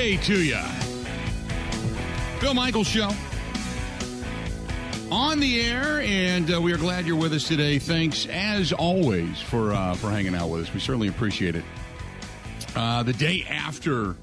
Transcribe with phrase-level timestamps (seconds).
[0.00, 0.58] Tuesday to you.
[2.40, 3.10] Bill Michaels Show.
[5.10, 7.78] On the air, and uh, we are glad you're with us today.
[7.78, 10.72] Thanks, as always, for uh, for hanging out with us.
[10.72, 11.64] We certainly appreciate it.
[12.74, 14.16] Uh, the day after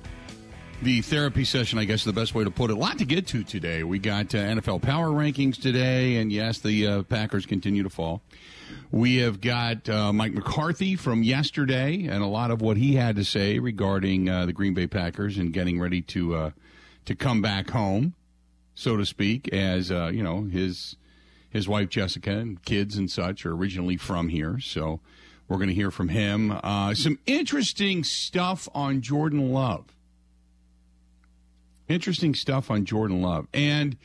[0.82, 2.74] the therapy session, I guess is the best way to put it.
[2.74, 3.84] A lot to get to today.
[3.84, 8.22] We got uh, NFL power rankings today, and yes, the uh, Packers continue to fall.
[8.92, 13.16] We have got uh, Mike McCarthy from yesterday, and a lot of what he had
[13.16, 16.52] to say regarding uh, the Green Bay Packers and getting ready to uh,
[17.06, 18.14] to come back home,
[18.76, 20.96] so to speak, as uh, you know his
[21.50, 25.00] his wife Jessica and kids and such are originally from here, so.
[25.50, 26.60] We're going to hear from him.
[26.94, 29.86] some interesting stuff on Jordan Love.
[31.88, 33.48] Interesting stuff on Jordan Love.
[33.54, 33.98] And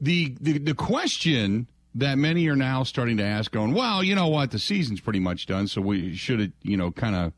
[0.00, 4.28] the, the, the question that many are now starting to ask, going, well, you know
[4.28, 7.32] what, the season's pretty much done, so we should it, you know, kind of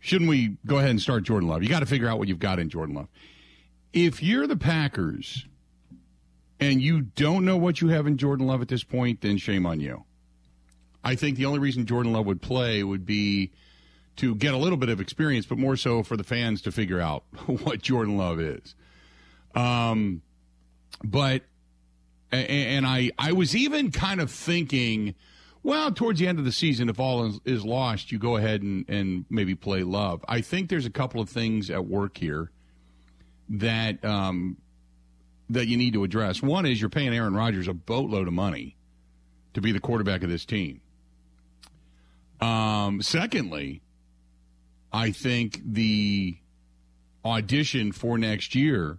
[0.00, 1.62] shouldn't we go ahead and start Jordan Love?
[1.62, 3.08] You got to figure out what you've got in Jordan Love.
[3.92, 5.46] If you're the Packers
[6.60, 9.66] and you don't know what you have in Jordan Love at this point, then shame
[9.66, 10.04] on you.
[11.04, 13.52] I think the only reason Jordan Love would play would be
[14.18, 17.00] to get a little bit of experience, but more so for the fans to figure
[17.00, 18.74] out what Jordan Love is.
[19.54, 20.22] Um,
[21.02, 21.42] but
[22.30, 25.14] and I I was even kind of thinking,
[25.62, 28.84] well, towards the end of the season, if all is, lost, you go ahead and
[28.88, 30.24] and maybe play Love.
[30.28, 32.50] I think there's a couple of things at work here
[33.48, 34.58] that um,
[35.48, 36.42] that you need to address.
[36.42, 38.76] One is you're paying Aaron Rodgers a boatload of money
[39.54, 40.80] to be the quarterback of this team.
[42.40, 43.82] Um, secondly,
[44.92, 46.36] I think the
[47.24, 48.98] audition for next year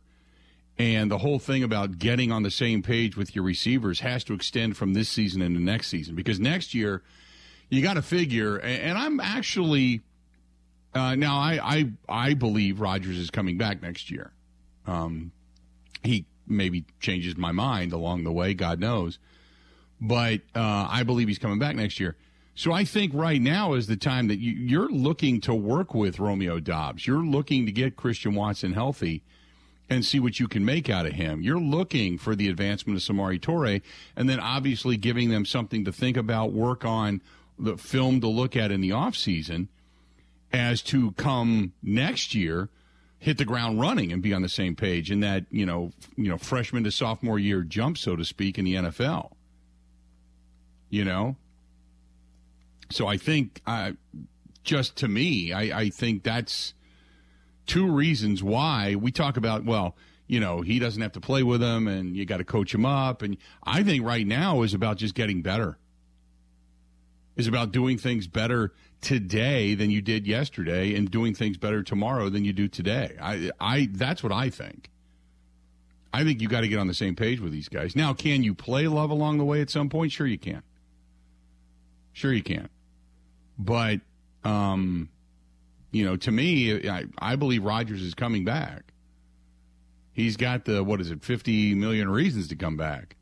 [0.78, 4.34] and the whole thing about getting on the same page with your receivers has to
[4.34, 7.04] extend from this season into next season because next year
[7.70, 8.58] you got to figure.
[8.58, 10.02] And I'm actually
[10.94, 14.32] uh, now I, I I believe Rodgers is coming back next year.
[14.88, 15.32] Um,
[16.04, 19.20] he maybe changes my mind along the way, God knows,
[20.02, 22.16] but uh, I believe he's coming back next year.
[22.60, 26.20] So I think right now is the time that you, are looking to work with
[26.20, 27.08] Romeo Doubs.
[27.08, 29.24] You're looking to get Christian Watson healthy
[29.90, 31.42] and see what you can make out of him.
[31.42, 33.82] You're looking for the advancement of Samori Toure
[34.14, 37.22] and then obviously giving them something to think about, work on,
[37.58, 39.70] the film to look at in the offseason
[40.52, 42.68] as to come next year
[43.20, 46.28] hit the ground running and be on the same page in that, you know, you
[46.28, 49.32] know, freshman to sophomore year jump so to speak in the NFL.
[50.90, 51.38] You know,
[52.90, 53.92] so I think, uh,
[54.64, 56.74] just to me, I, I think that's
[57.66, 59.96] two reasons why we talk about, well,
[60.28, 62.86] you know, he doesn't have to play with them and you got to coach him
[62.86, 63.22] up.
[63.22, 65.78] And I think right now is about just getting better.
[67.36, 72.30] Is about doing things better today than you did yesterday and doing things better tomorrow
[72.30, 73.16] than you do today.
[73.22, 74.90] I, I, that's what I think.
[76.12, 77.96] I think you got to get on the same page with these guys.
[77.96, 80.12] Now, can you play love along the way at some point?
[80.12, 80.64] Sure, you can.
[82.14, 82.68] Sure, you can.
[83.60, 84.00] But,
[84.44, 85.10] um,
[85.92, 88.94] you know, to me, I, I believe Rodgers is coming back.
[90.14, 93.18] He's got the, what is it, 50 million reasons to come back.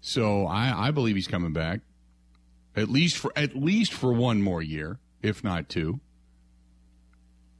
[0.00, 1.80] So I, I believe he's coming back
[2.74, 6.00] at least for at least for one more year, if not two.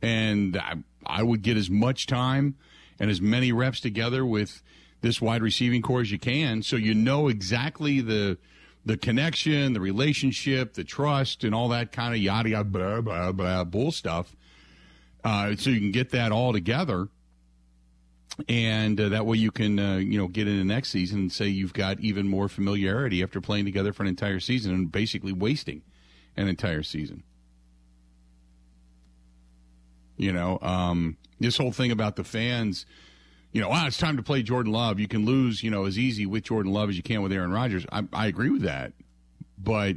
[0.00, 0.76] And I,
[1.06, 2.56] I would get as much time
[2.98, 4.62] and as many reps together with
[5.00, 8.38] this wide receiving corps as you can, so you know exactly the
[8.84, 13.32] the connection, the relationship, the trust, and all that kind of yada yada blah blah
[13.32, 14.34] blah bull stuff.
[15.24, 17.08] Uh, so you can get that all together,
[18.48, 21.46] and uh, that way you can uh, you know get into next season and say
[21.46, 25.82] you've got even more familiarity after playing together for an entire season and basically wasting
[26.36, 27.22] an entire season.
[30.16, 32.86] You know, um, this whole thing about the fans
[33.52, 34.98] you know, wow, it's time to play Jordan Love.
[34.98, 37.52] You can lose, you know, as easy with Jordan Love as you can with Aaron
[37.52, 37.84] Rodgers.
[37.92, 38.92] I, I agree with that,
[39.58, 39.96] but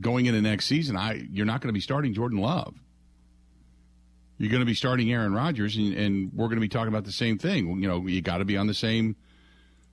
[0.00, 2.74] going into next season, I you're not going to be starting Jordan Love.
[4.38, 7.04] You're going to be starting Aaron Rodgers, and, and we're going to be talking about
[7.04, 7.82] the same thing.
[7.82, 9.16] You know, you got to be on the same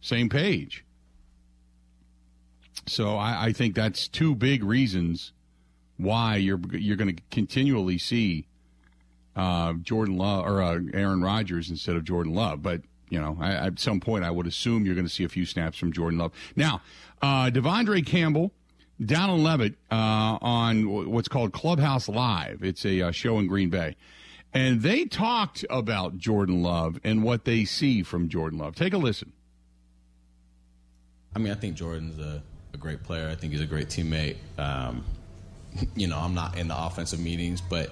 [0.01, 0.83] same page.
[2.85, 5.31] So I, I think that's two big reasons
[5.95, 8.47] why you're you're going to continually see
[9.35, 12.61] uh, Jordan Love or uh, Aaron Rodgers instead of Jordan Love.
[12.61, 15.29] But you know, I, at some point, I would assume you're going to see a
[15.29, 16.31] few snaps from Jordan Love.
[16.55, 16.81] Now,
[17.21, 18.51] uh, De'Vondre Campbell,
[18.99, 22.63] Dallin Leavitt uh, on what's called Clubhouse Live.
[22.63, 23.95] It's a uh, show in Green Bay.
[24.53, 28.75] And they talked about Jordan Love and what they see from Jordan Love.
[28.75, 29.31] Take a listen.
[31.35, 32.43] I mean, I think Jordan's a,
[32.73, 33.29] a great player.
[33.29, 34.37] I think he's a great teammate.
[34.59, 35.03] Um,
[35.95, 37.91] you know, I'm not in the offensive meetings, but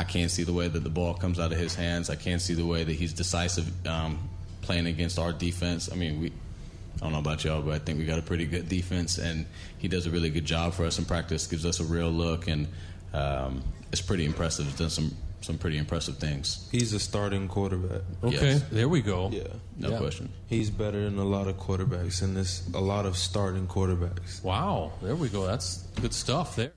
[0.00, 2.08] I can't see the way that the ball comes out of his hands.
[2.08, 4.30] I can't see the way that he's decisive um,
[4.62, 5.92] playing against our defense.
[5.92, 6.28] I mean, we.
[6.28, 9.44] I don't know about y'all, but I think we got a pretty good defense, and
[9.76, 11.46] he does a really good job for us in practice.
[11.46, 12.66] Gives us a real look, and
[13.12, 13.62] um,
[13.92, 14.64] it's pretty impressive.
[14.64, 16.66] He's done some some pretty impressive things.
[16.72, 18.00] He's a starting quarterback.
[18.24, 18.64] Okay, Yes.
[18.72, 19.28] there we go.
[19.30, 19.42] Yeah.
[19.78, 19.98] No Yeah.
[19.98, 20.30] question.
[20.46, 24.42] He's better than a lot of quarterbacks, and there's a lot of starting quarterbacks.
[24.42, 25.46] Wow, there we go.
[25.46, 26.72] That's good stuff there.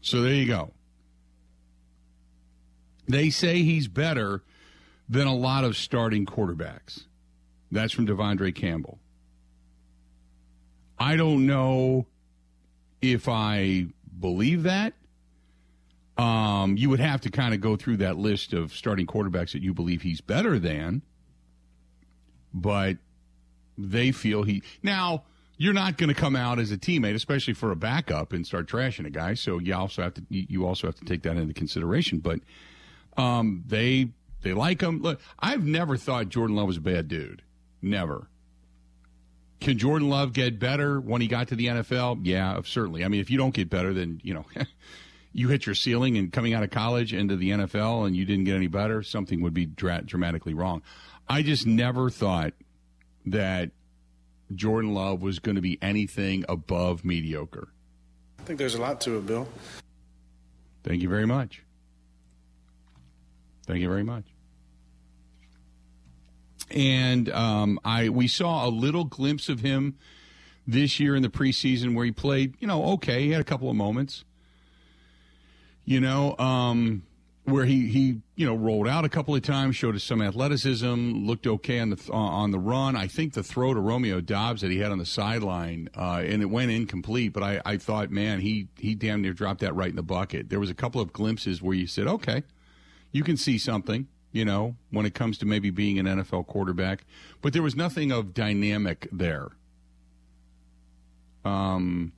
[0.00, 0.70] So there you go.
[3.08, 4.42] They say he's better
[5.08, 7.04] than a lot of starting quarterbacks.
[7.72, 8.98] That's from De'Vondre Campbell.
[10.98, 12.06] I don't know
[13.00, 13.86] if I
[14.18, 14.94] believe that.
[16.16, 19.62] Um, you would have to kind of go through that list of starting quarterbacks that
[19.62, 21.02] you believe he's better than.
[22.52, 22.96] But
[23.76, 25.22] they feel he now
[25.56, 28.68] you're not going to come out as a teammate, especially for a backup, and start
[28.68, 29.34] trashing a guy.
[29.34, 32.18] So you also have to you also have to take that into consideration.
[32.18, 32.40] But
[33.18, 34.08] um, they
[34.42, 35.02] they like him.
[35.02, 37.42] Look, I've never thought Jordan Love was a bad dude.
[37.82, 38.28] Never.
[39.60, 42.20] Can Jordan Love get better when he got to the NFL?
[42.22, 43.04] Yeah, certainly.
[43.04, 44.46] I mean, if you don't get better, then you know
[45.32, 48.44] you hit your ceiling, and coming out of college into the NFL, and you didn't
[48.44, 50.82] get any better, something would be dra- dramatically wrong.
[51.28, 52.54] I just never thought
[53.26, 53.70] that
[54.54, 57.68] Jordan Love was going to be anything above mediocre.
[58.38, 59.46] I think there's a lot to it, Bill.
[60.84, 61.62] Thank you very much.
[63.68, 64.24] Thank you very much.
[66.70, 69.98] And um, I we saw a little glimpse of him
[70.66, 73.24] this year in the preseason where he played, you know, okay.
[73.24, 74.24] He had a couple of moments,
[75.84, 77.02] you know, um,
[77.44, 81.26] where he he you know rolled out a couple of times, showed us some athleticism,
[81.26, 82.96] looked okay on the th- on the run.
[82.96, 86.40] I think the throw to Romeo Doubs that he had on the sideline, uh, and
[86.40, 87.34] it went incomplete.
[87.34, 90.48] But I, I thought, man, he he damn near dropped that right in the bucket.
[90.48, 92.44] There was a couple of glimpses where you said, okay,
[93.12, 97.04] you can see something, you know, when it comes to maybe being an NFL quarterback.
[97.42, 99.48] But there was nothing of dynamic there.
[101.44, 102.12] Um,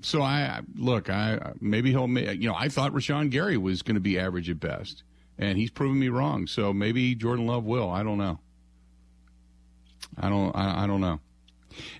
[0.00, 4.00] so I look, I maybe he'll, you know, I thought Rashan Gary was going to
[4.00, 5.02] be average at best,
[5.38, 6.46] and he's proven me wrong.
[6.46, 7.90] So maybe Jordan Love will.
[7.90, 8.38] I don't know.
[10.16, 10.54] I don't.
[10.54, 11.20] I, I don't know.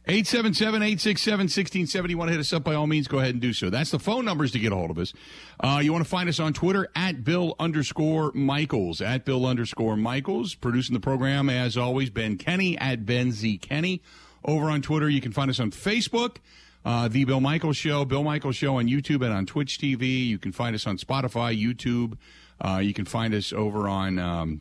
[0.09, 2.11] 877-867-1670.
[2.11, 3.71] You want to hit us up by all means, go ahead and do so.
[3.71, 5.13] That's the phone numbers to get a hold of us.
[5.61, 9.97] Uh, you want to find us on Twitter at Bill underscore Michaels, at Bill underscore
[9.97, 10.55] Michaels.
[10.55, 14.03] Producing the program, as always, Ben Kenny at Ben Z Kenny.
[14.45, 16.37] Over on Twitter, you can find us on Facebook,
[16.85, 20.27] uh, The Bill Michaels Show, Bill Michaels Show on YouTube and on Twitch TV.
[20.27, 22.17] You can find us on Spotify, YouTube.
[22.61, 24.61] Uh, you can find us over on um,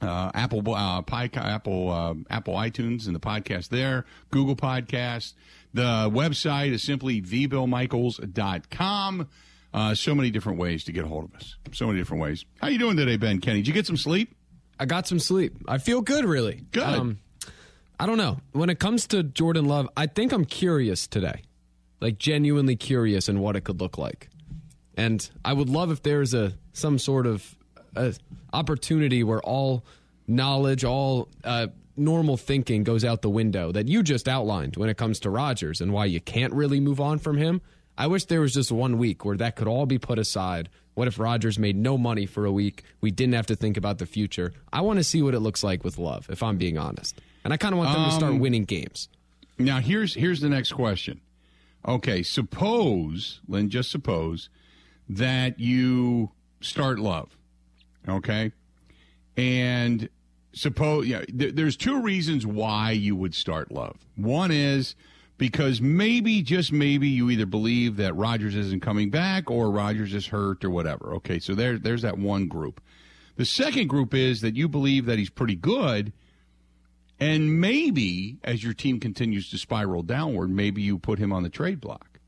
[0.00, 5.34] uh, Apple uh, Pi- Apple uh, Apple iTunes and the podcast there, Google Podcast.
[5.74, 9.28] The website is simply thebillmichaels.com.
[9.74, 11.56] Uh, so many different ways to get a hold of us.
[11.72, 12.44] So many different ways.
[12.60, 13.58] How you doing today, Ben Kenny?
[13.58, 14.34] Did you get some sleep?
[14.80, 15.54] I got some sleep.
[15.68, 16.64] I feel good, really.
[16.72, 17.18] Good.
[18.00, 18.38] I don't know.
[18.52, 21.42] When it comes to Jordan Love, I think I'm curious today.
[22.00, 24.30] Like genuinely curious in what it could look like.
[24.96, 27.56] And I would love if there's a some sort of
[27.98, 28.12] uh
[28.52, 29.84] opportunity where all
[30.26, 34.96] knowledge, all uh, normal thinking goes out the window that you just outlined when it
[34.96, 37.60] comes to Rodgers and why you can't really move on from him.
[37.96, 40.68] I wish there was just one week where that could all be put aside.
[40.94, 42.84] What if Rodgers made no money for a week?
[43.00, 44.52] We didn't have to think about the future.
[44.72, 47.20] I want to see what it looks like with Love, if I'm being honest.
[47.44, 49.08] And I kind of want them to start winning games.
[49.58, 51.20] Now here's here's the next question.
[51.86, 54.48] Okay, suppose, Lynn, just suppose
[55.08, 57.37] that you start love.
[58.08, 58.52] Okay?
[59.36, 60.08] And
[60.52, 63.96] suppose yeah, th- there's two reasons why you would start love.
[64.16, 64.94] One is
[65.36, 70.26] because maybe just maybe you either believe that Rodgers isn't coming back or Rodgers is
[70.26, 71.14] hurt or whatever.
[71.14, 72.80] Okay, so there there's that one group.
[73.36, 76.12] The second group is that you believe that he's pretty good
[77.20, 81.48] and maybe as your team continues to spiral downward, maybe you put him on the
[81.48, 82.20] trade block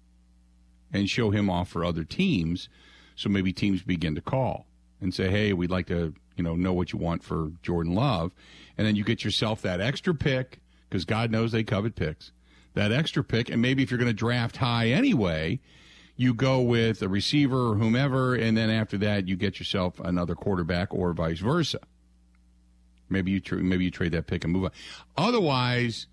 [0.93, 2.69] and show him off for other teams.
[3.15, 4.67] So maybe teams begin to call
[5.00, 8.33] and say, "Hey, we'd like to, you know, know what you want for Jordan Love,"
[8.76, 12.33] and then you get yourself that extra pick because God knows they covet picks.
[12.75, 15.61] That extra pick, and maybe if you're going to draft high anyway,
[16.16, 20.35] you go with a receiver or whomever, and then after that, you get yourself another
[20.35, 21.80] quarterback or vice versa.
[23.09, 24.71] Maybe you tr- maybe you trade that pick and move on.
[25.16, 26.07] Otherwise,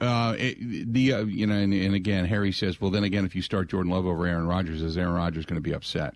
[0.00, 3.34] uh, it, the uh, you know, and, and again, Harry says, well, then again, if
[3.34, 6.14] you start Jordan Love over Aaron Rodgers, is Aaron Rodgers going to be upset?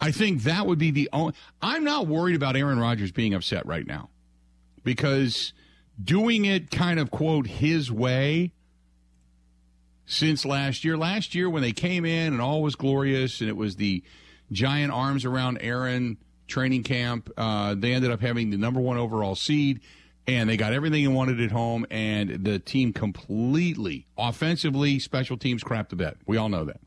[0.00, 1.34] I think that would be the only.
[1.60, 4.08] I'm not worried about Aaron Rodgers being upset right now
[4.82, 5.52] because
[6.02, 8.52] doing it kind of quote his way
[10.06, 10.96] since last year.
[10.96, 14.02] Last year when they came in and all was glorious and it was the
[14.50, 16.16] giant arms around Aaron
[16.48, 17.30] training camp.
[17.36, 19.80] Uh, they ended up having the number one overall seed,
[20.26, 21.86] and they got everything they wanted at home.
[21.90, 26.16] And the team completely, offensively, special teams crap the bed.
[26.26, 26.80] We all know that.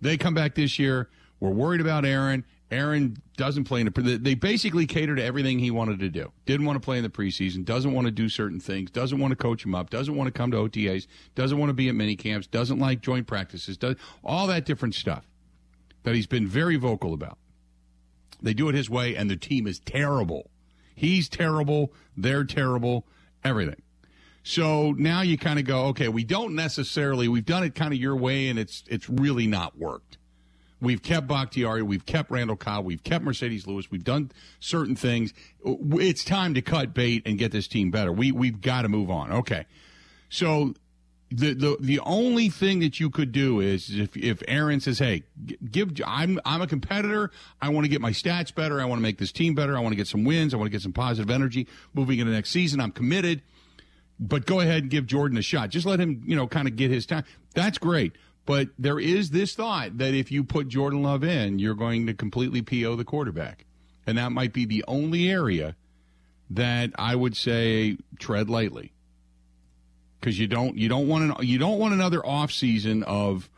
[0.00, 1.08] They come back this year.
[1.40, 2.44] We're worried about Aaron.
[2.70, 4.18] Aaron doesn't play in the.
[4.20, 6.30] They basically cater to everything he wanted to do.
[6.46, 7.64] Didn't want to play in the preseason.
[7.64, 8.90] Doesn't want to do certain things.
[8.90, 9.90] Doesn't want to coach him up.
[9.90, 11.06] Doesn't want to come to OTAs.
[11.34, 12.46] Doesn't want to be at mini camps.
[12.46, 13.76] Doesn't like joint practices.
[13.76, 15.26] Does all that different stuff
[16.04, 17.38] that he's been very vocal about.
[18.42, 20.50] They do it his way, and the team is terrible.
[20.94, 21.92] He's terrible.
[22.16, 23.06] They're terrible.
[23.44, 23.82] Everything.
[24.42, 27.28] So now you kind of go, okay, we don't necessarily.
[27.28, 30.18] We've done it kind of your way, and it's it's really not worked.
[30.80, 31.82] We've kept Bakhtiari.
[31.82, 32.84] We've kept Randall Cobb.
[32.84, 33.90] We've kept Marcedes Lewis.
[33.90, 35.34] We've done certain things.
[35.64, 38.12] It's time to cut bait and get this team better.
[38.12, 39.32] We we've got to move on.
[39.32, 39.66] Okay.
[40.30, 40.74] So
[41.30, 45.24] the the the only thing that you could do is if if Aaron says, "Hey,
[45.70, 47.30] give I'm I'm a competitor.
[47.60, 48.80] I want to get my stats better.
[48.80, 49.76] I want to make this team better.
[49.76, 50.54] I want to get some wins.
[50.54, 52.80] I want to get some positive energy moving into next season.
[52.80, 53.42] I'm committed."
[54.22, 55.70] But go ahead and give Jordan a shot.
[55.70, 57.24] Just let him, you know, kind of get his time.
[57.54, 58.12] That's great.
[58.46, 62.14] But there is this thought that if you put Jordan Love in, you're going to
[62.14, 63.64] completely PO the quarterback.
[64.06, 65.76] And that might be the only area
[66.50, 68.92] that I would say tread lightly.
[70.18, 73.48] Because you don't you don't want an, you don't want another off season of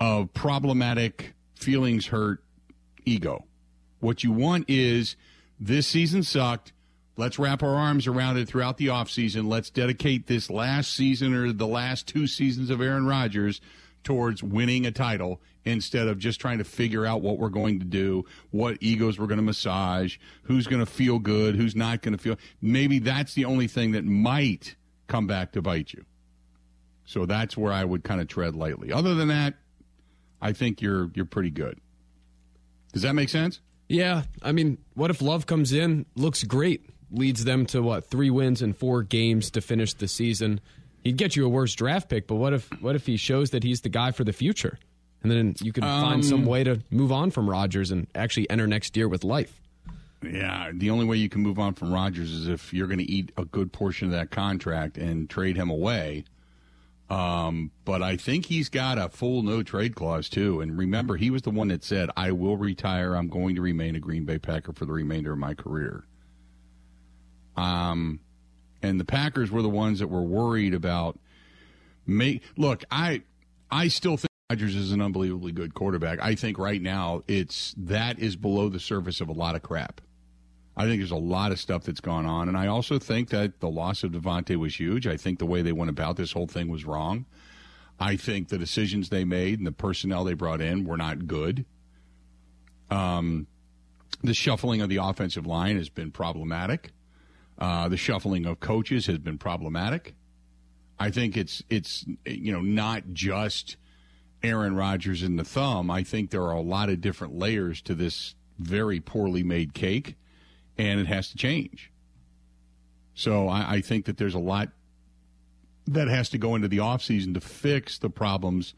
[0.00, 2.42] of problematic feelings hurt
[3.04, 3.44] ego.
[4.00, 5.16] What you want is
[5.60, 6.72] this season sucked.
[7.16, 9.48] Let's wrap our arms around it throughout the offseason.
[9.48, 13.60] Let's dedicate this last season or the last two seasons of Aaron Rodgers
[14.06, 17.84] towards winning a title instead of just trying to figure out what we're going to
[17.84, 22.16] do, what egos we're going to massage, who's going to feel good, who's not going
[22.16, 22.36] to feel.
[22.62, 24.76] Maybe that's the only thing that might
[25.08, 26.04] come back to bite you.
[27.04, 28.92] So that's where I would kind of tread lightly.
[28.92, 29.54] Other than that,
[30.40, 31.80] I think you're you're pretty good.
[32.92, 33.60] Does that make sense?
[33.88, 38.30] Yeah, I mean, what if Love comes in, looks great, leads them to what three
[38.30, 40.60] wins in four games to finish the season?
[41.06, 43.62] He'd get you a worse draft pick, but what if what if he shows that
[43.62, 44.76] he's the guy for the future,
[45.22, 48.50] and then you can um, find some way to move on from Rodgers and actually
[48.50, 49.60] enter next year with life?
[50.20, 53.08] Yeah, the only way you can move on from Rodgers is if you're going to
[53.08, 56.24] eat a good portion of that contract and trade him away.
[57.08, 60.60] Um, but I think he's got a full no trade clause too.
[60.60, 63.14] And remember, he was the one that said, "I will retire.
[63.14, 66.04] I'm going to remain a Green Bay Packer for the remainder of my career."
[67.56, 68.18] Um,
[68.82, 71.18] and the Packers were the ones that were worried about.
[72.06, 73.22] Make look, I
[73.70, 76.18] I still think Rodgers is an unbelievably good quarterback.
[76.22, 80.00] I think right now it's that is below the surface of a lot of crap.
[80.76, 83.60] I think there's a lot of stuff that's gone on, and I also think that
[83.60, 85.06] the loss of Davante was huge.
[85.06, 87.24] I think the way they went about this whole thing was wrong.
[87.98, 91.64] I think the decisions they made and the personnel they brought in were not good.
[92.90, 93.46] Um,
[94.22, 96.92] the shuffling of the offensive line has been problematic.
[97.58, 100.14] Uh, the shuffling of coaches has been problematic.
[100.98, 103.76] I think it's it's you know not just
[104.42, 105.90] Aaron Rodgers and the thumb.
[105.90, 110.16] I think there are a lot of different layers to this very poorly made cake,
[110.78, 111.92] and it has to change.
[113.14, 114.68] So I, I think that there's a lot
[115.86, 118.74] that has to go into the offseason to fix the problems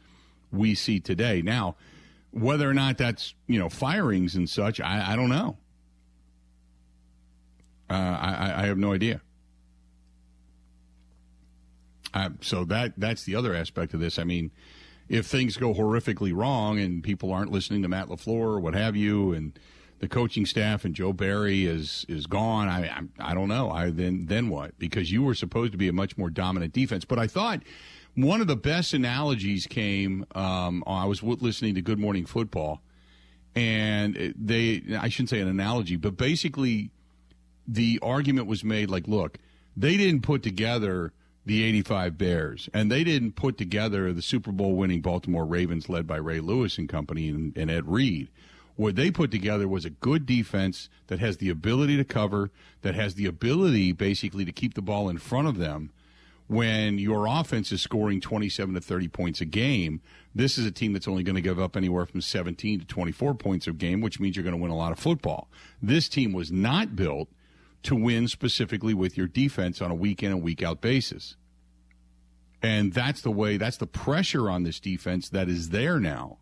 [0.53, 1.43] we see today.
[1.43, 1.77] Now,
[2.31, 5.57] whether or not that's you know firings and such, I, I don't know.
[7.91, 9.23] Uh, I, I, have no idea.
[12.13, 14.19] Uh, so that that's the other aspect of this.
[14.19, 14.51] I mean,
[15.09, 18.95] if things go horrifically wrong and people aren't listening to Matt LaFleur or what have
[18.95, 19.59] you, and
[20.01, 23.71] the coaching staff and Joe Barry is is gone, I I, I don't know.
[23.71, 24.79] I then then what?
[24.79, 27.63] Because you were supposed to be a much more dominant defense, but I thought
[28.15, 30.27] one of the best analogies came.
[30.35, 32.83] Um, I was listening to Good Morning Football,
[33.55, 36.91] and they I shouldn't say an analogy, but basically
[37.69, 39.39] the argument was made like, look,
[39.77, 41.13] they didn't put together
[41.45, 46.07] the 85 Bears, and they didn't put together the Super Bowl winning Baltimore Ravens led
[46.07, 48.29] by Ray Lewis and company and, and Ed Reed.
[48.77, 52.51] What they put together was a good defense that has the ability to cover,
[52.83, 55.91] that has the ability basically to keep the ball in front of them
[56.49, 60.01] when your offense is scoring 27 to 30 points a game.
[60.35, 63.35] This is a team that's only going to give up anywhere from 17 to 24
[63.35, 65.49] points a game, which means you're going to win a lot of football.
[65.83, 67.29] This team was not built
[67.85, 71.37] to win specifically with your defense on a week in and week out basis.
[72.61, 76.39] And that's the way, that's the pressure on this defense that is there now.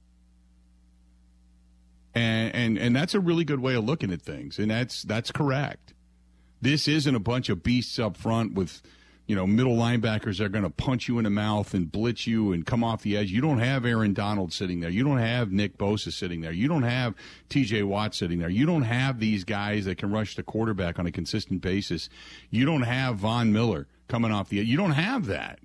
[2.15, 5.31] And, and and that's a really good way of looking at things, and that's that's
[5.31, 5.93] correct.
[6.63, 8.81] This isn't a bunch of beasts up front with
[9.27, 12.53] you know, middle linebackers are going to punch you in the mouth and blitz you
[12.53, 13.31] and come off the edge.
[13.31, 14.91] You don't have Aaron Donald sitting there.
[14.91, 16.53] You don't have Nick Bosa sitting there.
[16.53, 17.15] You don't have
[17.51, 18.49] TJ Watt sitting there.
[18.49, 22.09] You don't have these guys that can rush the quarterback on a consistent basis.
[22.51, 24.57] You don't have Von Miller coming off the.
[24.59, 25.59] You don't have that.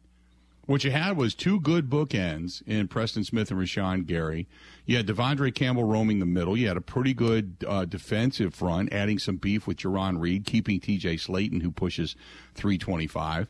[0.67, 4.47] What you had was two good bookends in Preston Smith and Rashan Gary.
[4.85, 6.55] You had De'Vondre Campbell roaming the middle.
[6.55, 10.79] You had a pretty good uh, defensive front, adding some beef with Jarran Reed, keeping
[10.79, 12.15] TJ Slaton, who pushes
[12.55, 13.49] 325,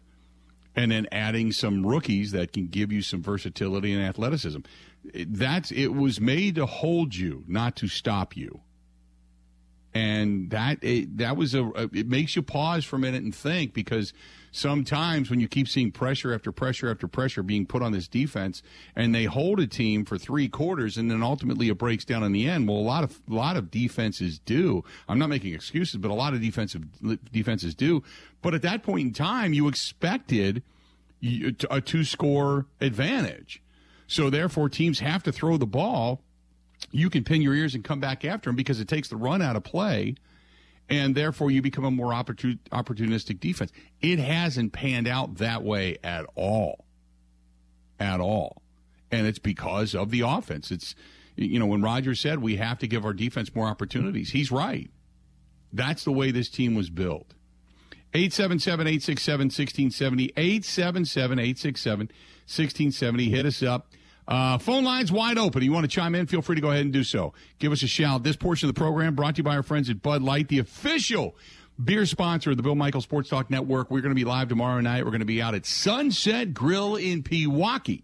[0.76, 4.62] and then adding some rookies that can give you some versatility and athleticism.
[5.14, 8.62] That's it was made to hold you, not to stop you.
[9.94, 13.74] And that it, that was a it makes you pause for a minute and think
[13.74, 14.14] because
[14.52, 18.62] sometimes when you keep seeing pressure after pressure after pressure being put on this defense
[18.96, 22.32] and they hold a team for three quarters and then ultimately it breaks down in
[22.32, 24.84] the end well a lot of a lot of defenses do.
[25.10, 26.84] I'm not making excuses but a lot of defensive
[27.32, 28.04] defenses do.
[28.42, 30.64] But at that point in time you expected
[31.70, 33.62] a two score advantage.
[34.08, 36.22] So therefore teams have to throw the ball
[36.92, 39.42] you can pin your ears and come back after them because it takes the run
[39.42, 40.16] out of play
[40.92, 43.72] and therefore you become a more opportun- opportunistic defense.
[44.02, 46.86] It hasn't panned out that way at all.
[47.98, 48.62] At all.
[49.10, 50.70] And it's because of the offense.
[50.70, 50.94] It's,
[51.38, 54.92] you know, when Roger said we have to give our defense more opportunities, he's right.
[55.72, 57.34] That's the way this team was built.
[58.14, 60.34] 877 867 1670.
[60.36, 63.30] 877 867 1670.
[63.30, 63.88] Hit us up.
[64.28, 65.62] Uh, phone lines wide open.
[65.64, 66.28] You want to chime in?
[66.28, 67.34] Feel free to go ahead and do so.
[67.60, 68.24] Give us a shout.
[68.24, 70.60] This portion of the program brought to you by our friends at Bud Light, the
[70.60, 71.36] official
[71.84, 73.90] beer sponsor of the Bill Michael Sports Talk Network.
[73.90, 75.04] We're going to be live tomorrow night.
[75.04, 78.04] We're going to be out at Sunset Grill in Pewaukee.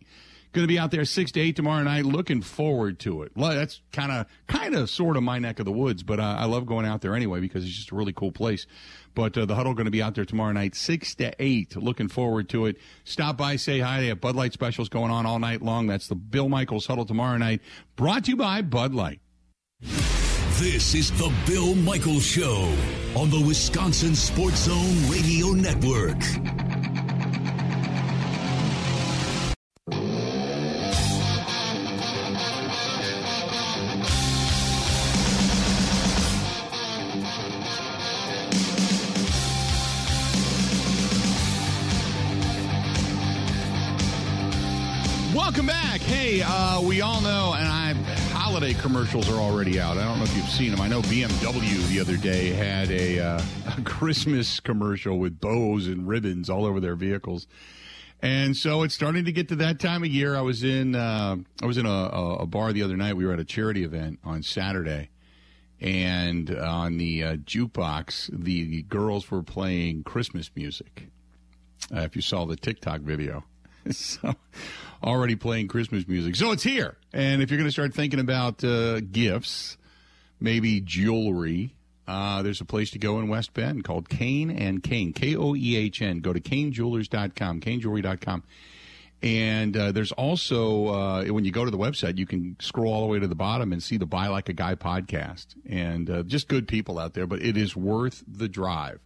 [0.54, 2.06] Going to be out there six to eight tomorrow night.
[2.06, 3.32] Looking forward to it.
[3.36, 6.46] That's kind of, kind of, sort of my neck of the woods, but uh, I
[6.46, 8.66] love going out there anyway because it's just a really cool place.
[9.14, 11.76] But uh, the huddle going to be out there tomorrow night, six to eight.
[11.76, 12.78] Looking forward to it.
[13.04, 14.02] Stop by, say hi.
[14.02, 15.88] They have Bud Light specials going on all night long.
[15.88, 17.62] That's the Bill Michaels huddle tomorrow night.
[17.96, 19.20] Brought to you by Bud Light.
[19.82, 22.74] This is the Bill Michaels Show
[23.16, 26.18] on the Wisconsin Sports Zone Radio Network.
[46.28, 47.94] Hey, uh, we all know, and I
[48.34, 49.98] holiday commercials are already out.
[49.98, 50.82] I don't know if you've seen them.
[50.82, 53.42] I know BMW the other day had a, uh,
[53.78, 57.48] a Christmas commercial with bows and ribbons all over their vehicles.
[58.22, 60.36] And so it's starting to get to that time of year.
[60.36, 63.16] I was in uh, I was in a, a, bar the other night.
[63.16, 65.12] We were at a charity event on Saturday,
[65.80, 71.08] and on the uh, jukebox, the girls were playing Christmas music.
[71.90, 73.46] Uh, if you saw the TikTok video,
[73.92, 74.36] so
[75.04, 76.36] already playing Christmas music.
[76.36, 76.98] So it's here.
[77.14, 79.78] And if you're going to start thinking about uh, gifts,
[80.40, 81.76] maybe jewelry,
[82.08, 85.56] uh, there's a place to go in West Bend called Koehn and Koehn, K O
[85.56, 86.20] E H N.
[86.20, 88.44] Go to koehnjewelers.com, koehnjewelry.com.
[89.24, 93.02] And uh, there's also, uh, when you go to the website, you can scroll all
[93.02, 95.48] the way to the bottom and see the Buy Like a Guy podcast.
[95.68, 99.00] And uh, just good people out there, but it is worth the drive.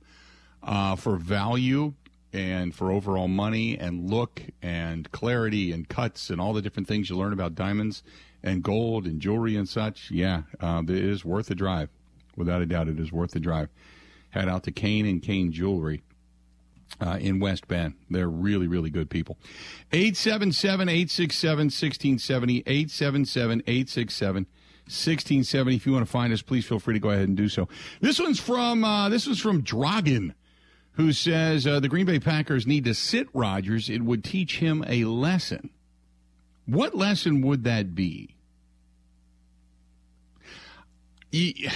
[0.64, 1.94] Uh, for value,
[2.34, 7.10] and for overall money and look and clarity and cuts and all the different things
[7.10, 8.04] you learn about diamonds
[8.44, 11.90] and gold and jewelry and such, yeah, uh, it is worth the drive.
[12.36, 13.70] Without a doubt, it is worth the drive.
[14.30, 16.02] Head out to Koehn and Koehn Jewelry.
[17.00, 17.94] Uh, in West Bend.
[18.10, 19.38] They're really, really good people.
[19.94, 22.58] 877 867 1670.
[22.68, 24.46] 877 867
[24.86, 25.76] 1670.
[25.76, 27.70] If you want to find us, please feel free to go ahead and do so.
[28.02, 30.36] This one's from, uh, this was from Dragon
[30.94, 33.90] who says uh, the Green Bay Packers need to sit Rodgers.
[33.90, 35.70] It would teach him a lesson.
[36.66, 38.36] What lesson would that be?
[41.32, 41.70] He,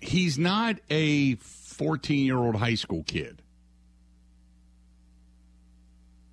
[0.00, 3.42] he's not a 14 year old high school kid.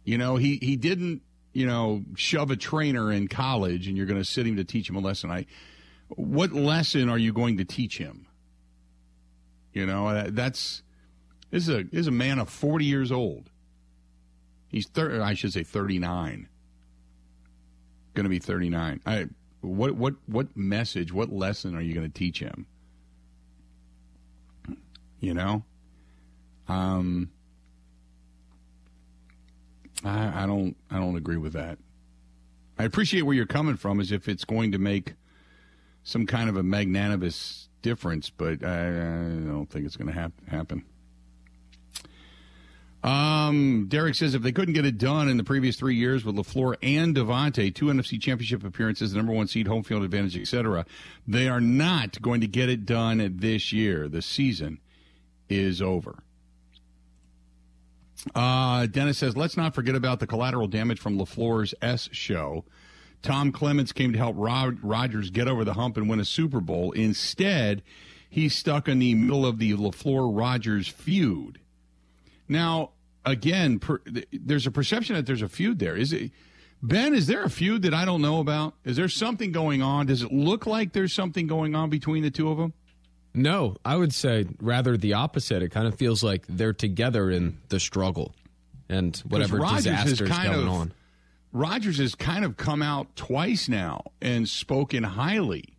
[0.03, 1.21] You know, he, he didn't,
[1.53, 4.89] you know, shove a trainer in college and you're going to sit him to teach
[4.89, 5.31] him a lesson.
[5.31, 5.45] I,
[6.09, 8.25] what lesson are you going to teach him?
[9.73, 10.81] You know, that's
[11.51, 13.49] this is a this is a man of 40 years old.
[14.67, 16.47] He's thir- I should say 39.
[18.13, 19.01] Going to be 39.
[19.05, 19.27] I
[19.61, 22.65] what what what message, what lesson are you going to teach him?
[25.19, 25.63] You know?
[26.67, 27.31] Um
[30.03, 31.79] I I don't I don't agree with that.
[32.77, 35.15] I appreciate where you're coming from as if it's going to make
[36.03, 40.47] some kind of a magnanimous difference, but I, I don't think it's going to hap-
[40.47, 40.85] happen.
[43.03, 46.35] Um, Derek says if they couldn't get it done in the previous three years with
[46.35, 50.85] LaFleur and Davante, two NFC championship appearances, the number one seed, home field advantage, etc.,
[51.25, 54.09] they are not going to get it done this year.
[54.09, 54.79] The season
[55.47, 56.23] is over.
[58.35, 62.65] Uh, Dennis says, let's not forget about the collateral damage from LaFleur's S show.
[63.21, 66.59] Tom Clements came to help Rod- Rodgers get over the hump and win a Super
[66.59, 66.91] Bowl.
[66.91, 67.81] Instead,
[68.29, 71.59] he's stuck in the middle of the LaFleur Rodgers feud.
[72.49, 72.91] Now,
[73.25, 74.01] again, per,
[74.33, 75.95] there's a perception that there's a feud there.
[75.95, 76.31] Is it
[76.81, 77.13] Ben?
[77.13, 78.73] Is there a feud that I don't know about?
[78.83, 80.07] Is there something going on?
[80.07, 82.73] Does it look like there's something going on between the two of them?
[83.33, 85.61] No, I would say rather the opposite.
[85.61, 88.33] It kind of feels like they're together in the struggle
[88.89, 90.93] and whatever Rodgers disaster's going of, on.
[91.51, 95.75] Rodgers has kind of come out twice now and spoken highly.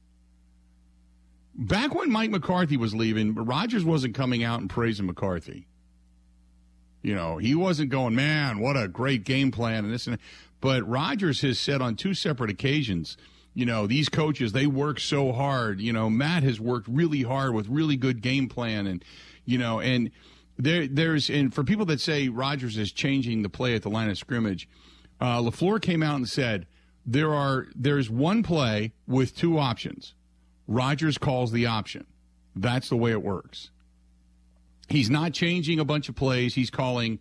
[1.54, 5.66] Back when Mike McCarthy was leaving, Rodgers wasn't coming out and praising McCarthy.
[7.02, 10.20] You know, he wasn't going, man, what a great game plan and this and that.
[10.60, 13.16] But Rodgers has said on two separate occasions,
[13.54, 15.80] you know, these coaches, they work so hard.
[15.80, 19.04] You know, Matt has worked really hard with really good game plan and,
[19.44, 20.10] you know, and
[20.58, 24.10] there, there's, and for people that say Rodgers is changing the play at the line
[24.10, 24.68] of scrimmage,
[25.20, 26.66] uh, LaFleur came out and said,
[27.06, 30.14] there are, there's one play with two options.
[30.68, 32.06] Rodgers calls the option.
[32.54, 33.70] That's the way it works.
[34.90, 36.54] He's not changing a bunch of plays.
[36.54, 37.20] He's calling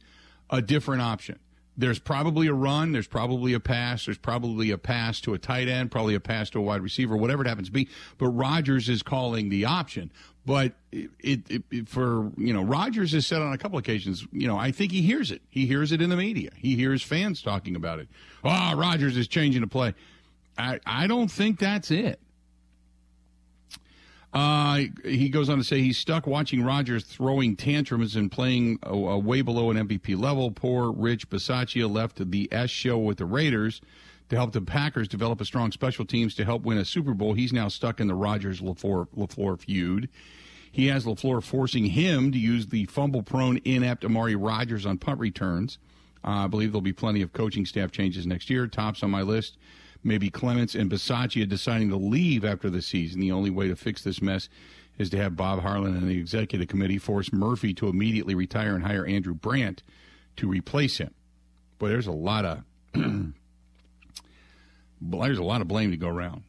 [0.50, 1.40] a different option.
[1.78, 2.92] There's probably a run.
[2.92, 4.06] There's probably a pass.
[4.06, 7.16] There's probably a pass to a tight end, probably a pass to a wide receiver,
[7.16, 7.88] whatever it happens to be.
[8.18, 10.12] But Rodgers is calling the option.
[10.46, 14.48] But it, it, it for, you know, Rodgers has said on a couple occasions, you
[14.48, 15.42] know, I think he hears it.
[15.50, 16.50] He hears it in the media.
[16.58, 18.10] He hears fans talking about it.
[18.44, 19.94] Ah, oh, Rodgers is changing the play.
[20.58, 22.20] I, I don't think that's it.
[24.32, 29.42] Uh, he goes on to say he's stuck watching Rodgers throwing tantrums and playing way
[29.42, 30.52] below an MVP level.
[30.52, 33.82] Poor Rich Bisaccia left the S show with the Raiders
[34.30, 37.34] to help the Packers develop a strong special teams to help win a Super Bowl.
[37.34, 40.10] He's now stuck in the Rodgers LaFleur feud.
[40.72, 45.20] He has LaFleur forcing him to use the fumble prone, inept Amari Rodgers on punt
[45.20, 45.80] returns.
[46.24, 48.68] Uh, I believe there'll be plenty of coaching staff changes next year.
[48.68, 49.58] Tops on my list
[50.04, 53.20] maybe Clements and Bisaccia deciding to leave after the season.
[53.20, 54.50] The only way to fix this mess
[54.98, 58.86] is to have Bob Harlan and the executive committee force Murphy to immediately retire and
[58.86, 59.84] hire Andrew Brandt
[60.38, 61.14] to replace him.
[61.78, 62.64] But there's a lot of
[65.02, 66.44] there's a lot of blame to go around.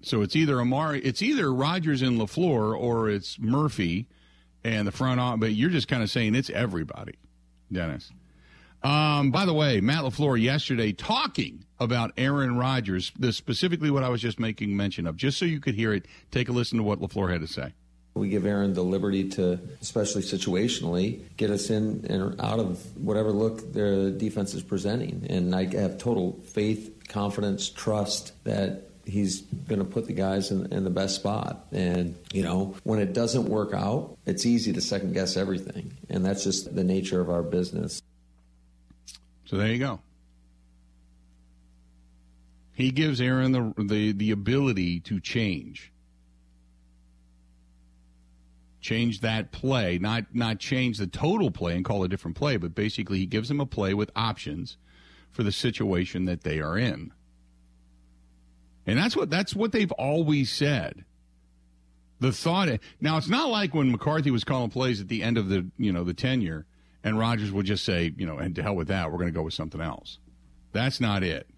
[0.00, 4.06] So it's either Amari, it's either Rodgers and LaFleur, or it's Murphy
[4.62, 5.40] and the front office.
[5.40, 7.14] But you're just kind of saying it's everybody,
[7.72, 8.12] Dennis.
[8.82, 14.08] Um, by the way, Matt LaFleur yesterday talking about Aaron Rodgers, this specifically what I
[14.08, 16.84] was just making mention of, just so you could hear it, take a listen to
[16.84, 17.72] what LaFleur had to say.
[18.14, 23.30] We give Aaron the liberty to, especially situationally, get us in and out of whatever
[23.30, 25.26] look the defense is presenting.
[25.30, 30.72] And I have total faith, confidence, trust that he's going to put the guys in,
[30.72, 31.66] in, the best spot.
[31.72, 35.96] And, you know, when it doesn't work out, it's easy to second guess everything.
[36.10, 38.02] And that's just the nature of our business.
[39.46, 40.00] So there you go.
[42.78, 45.92] He gives Aaron the the, the ability to change.
[48.80, 52.76] Change that play, not not change the total play and call a different play, but
[52.76, 54.76] basically he gives him a play with options
[55.32, 57.12] for the situation that they are in.
[58.86, 61.04] And that's what that's what they've always said.
[62.20, 62.68] The thought
[63.00, 65.92] now it's not like when McCarthy was calling plays at the end of the you
[65.92, 66.64] know the tenure
[67.02, 69.36] and Rodgers would just say, you know, and to hell with that, we're going to
[69.36, 70.20] go with something else.
[70.70, 71.48] That's not it.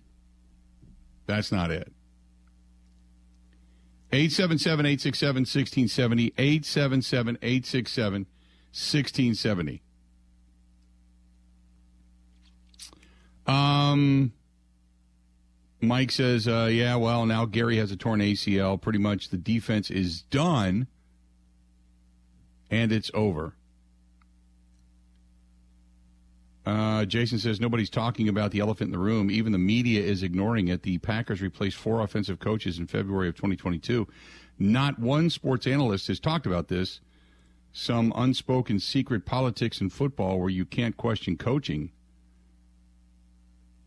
[1.31, 1.93] That's not it.
[4.13, 6.35] 877 867 1670.
[6.37, 8.27] 877 867
[8.73, 9.83] 1670.
[13.47, 14.33] Um,
[15.81, 18.81] Mike says, uh, yeah, well, now Gary has a torn ACL.
[18.81, 20.89] Pretty much the defense is done
[22.69, 23.55] and it's over.
[26.67, 29.31] Uh, Jason says nobody's talking about the elephant in the room.
[29.31, 30.83] Even the media is ignoring it.
[30.83, 34.07] The Packers replaced four offensive coaches in February of 2022.
[34.59, 37.01] Not one sports analyst has talked about this.
[37.73, 41.93] Some unspoken secret politics in football where you can't question coaching.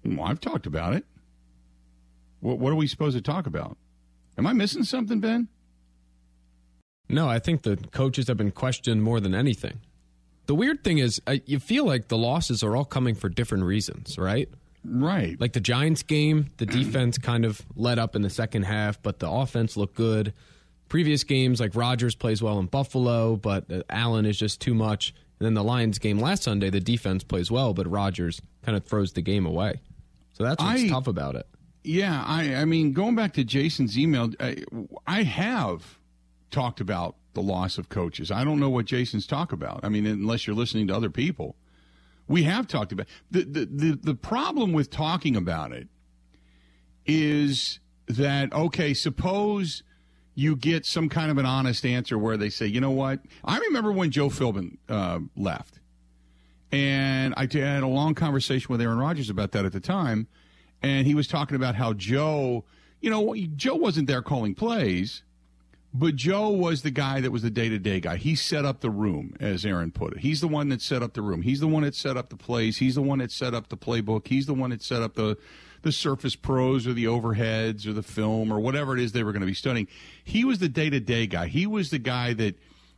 [0.04, 1.06] Well, I've talked about it.
[2.40, 3.78] What, what are we supposed to talk about?
[4.38, 5.48] Am I missing something, Ben?
[7.08, 9.82] No, I think the coaches have been questioned more than anything.
[10.46, 13.64] The weird thing is, uh, you feel like the losses are all coming for different
[13.64, 14.50] reasons, right?
[14.86, 15.40] Right.
[15.40, 19.20] Like the Giants game, the defense kind of let up in the second half, but
[19.20, 20.34] the offense looked good.
[20.90, 25.14] previous games, like Rodgers plays well in Buffalo, but uh, Allen is just too much.
[25.40, 28.84] And then the Lions game last Sunday, the defense plays well, but Rodgers kind of
[28.86, 29.80] throws the game away.
[30.34, 31.48] So that's what's I- tough about it.
[31.86, 34.64] Yeah, I, I mean, going back to Jason's email, I,
[35.06, 35.98] I have
[36.52, 38.32] talked about the loss of coaches.
[38.32, 39.82] I don't know what Jason's talk about.
[39.84, 41.56] I mean, unless you're listening to other people,
[42.28, 45.88] we have talked about the the the, the problem with talking about it
[47.06, 48.94] is that okay?
[48.94, 49.84] Suppose
[50.36, 53.20] you get some kind of an honest answer where they say, you know what?
[53.44, 55.80] I remember when Joe Philbin uh, left.
[56.72, 60.28] And I had a long conversation with Aaron Rodgers about that at the time.
[60.82, 62.66] And he was talking about how Joe,
[63.00, 65.22] you know, Joe wasn't there calling plays,
[65.94, 68.18] but Joe was the guy that was the day to day guy.
[68.18, 70.20] He set up the room, as Aaron put it.
[70.20, 71.44] He's the one that set up the room.
[71.44, 72.78] He's the one that set up the plays.
[72.78, 74.28] He's the one that set up the playbook.
[74.28, 75.38] He's the one that set up the,
[75.84, 79.32] the surface pros or the overheads or the film or whatever it is they were
[79.32, 79.88] going to be studying.
[80.24, 81.48] He was the day to day guy.
[81.48, 82.56] He was the guy that,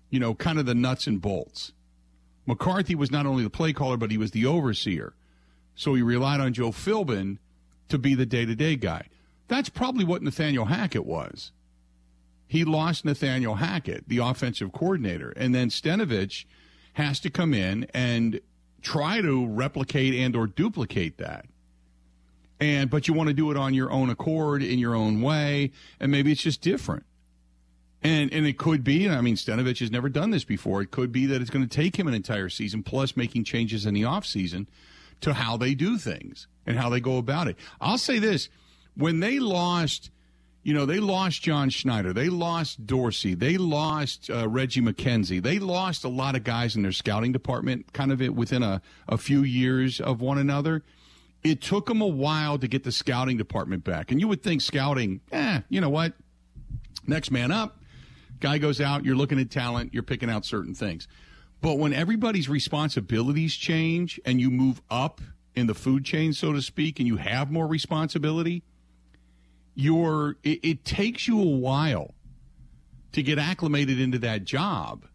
[0.09, 1.73] you know, kind of the nuts and bolts.
[2.45, 5.13] McCarthy was not only the play caller, but he was the overseer.
[5.75, 7.39] So he relied on Joe Philbin
[7.89, 9.07] to be the day to day guy.
[9.49, 11.51] That's probably what Nathaniel Hackett was.
[12.47, 16.45] He lost Nathaniel Hackett, the offensive coordinator, and then Stenavich
[16.93, 18.39] has to come in and
[18.81, 21.45] try to replicate and or duplicate that.
[22.59, 25.71] And but you want to do it on your own accord in your own way,
[25.99, 27.05] and maybe it's just different.
[28.01, 30.81] And and it could be, and I mean, Stenavich has never done this before.
[30.81, 33.85] It could be that it's going to take him an entire season, plus making changes
[33.85, 34.67] in the offseason
[35.21, 37.57] to how they do things and how they go about it.
[37.81, 38.47] I'll say this
[38.95, 40.11] when they lost,
[40.65, 45.59] you know, they lost John Schneider, they lost Dorsey, they lost uh, Reggie McKenzie, they
[45.59, 49.43] lost a lot of guys in their scouting department kind of within a, a few
[49.43, 50.81] years of one another.
[51.43, 54.09] It took them a while to get the scouting department back.
[54.09, 56.13] And you would think scouting, eh, you know what?
[57.05, 57.77] Next man up.
[58.39, 61.07] Guy goes out, you're looking at talent, you're picking out certain things.
[61.61, 65.21] But when everybody's responsibilities change and you move up
[65.53, 68.63] in the food chain, so to speak, and you have more responsibility,
[69.75, 72.13] you're it, it takes you a while
[73.11, 75.05] to get acclimated into that job.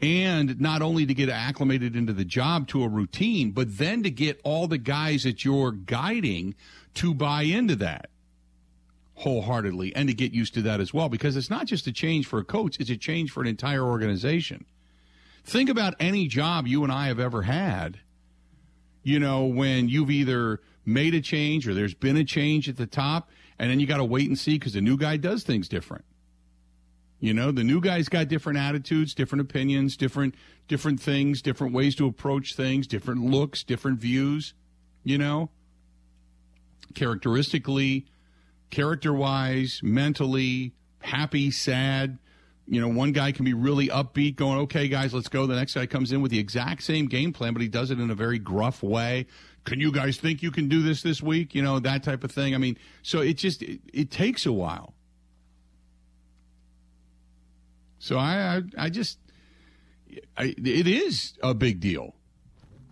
[0.00, 4.10] And not only to get acclimated into the job to a routine, but then to
[4.10, 6.54] get all the guys that you're guiding
[6.94, 8.10] to buy into that
[9.14, 12.26] wholeheartedly and to get used to that as well because it's not just a change
[12.26, 14.64] for a coach, it's a change for an entire organization.
[15.44, 17.98] Think about any job you and I have ever had.
[19.02, 22.86] You know, when you've either made a change or there's been a change at the
[22.86, 25.68] top, and then you got to wait and see because the new guy does things
[25.68, 26.04] different.
[27.20, 30.34] You know, the new guy's got different attitudes, different opinions, different
[30.68, 34.54] different things, different ways to approach things, different looks, different views,
[35.02, 35.50] you know.
[36.94, 38.06] Characteristically,
[38.70, 42.18] character-wise, mentally, happy, sad,
[42.68, 45.46] you know, one guy can be really upbeat, going, okay, guys, let's go.
[45.46, 47.98] The next guy comes in with the exact same game plan, but he does it
[47.98, 49.26] in a very gruff way.
[49.64, 51.54] Can you guys think you can do this this week?
[51.54, 52.54] You know, that type of thing.
[52.54, 54.94] I mean, so it just, it, it takes a while.
[57.98, 59.18] So I, I, I just,
[60.36, 62.14] I, it is a big deal.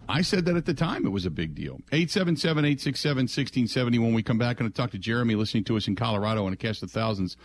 [0.09, 1.81] I said that at the time it was a big deal.
[1.91, 3.99] 877 867 1670.
[3.99, 6.57] When we come back, to talk to Jeremy listening to us in Colorado and a
[6.57, 7.37] cast of thousands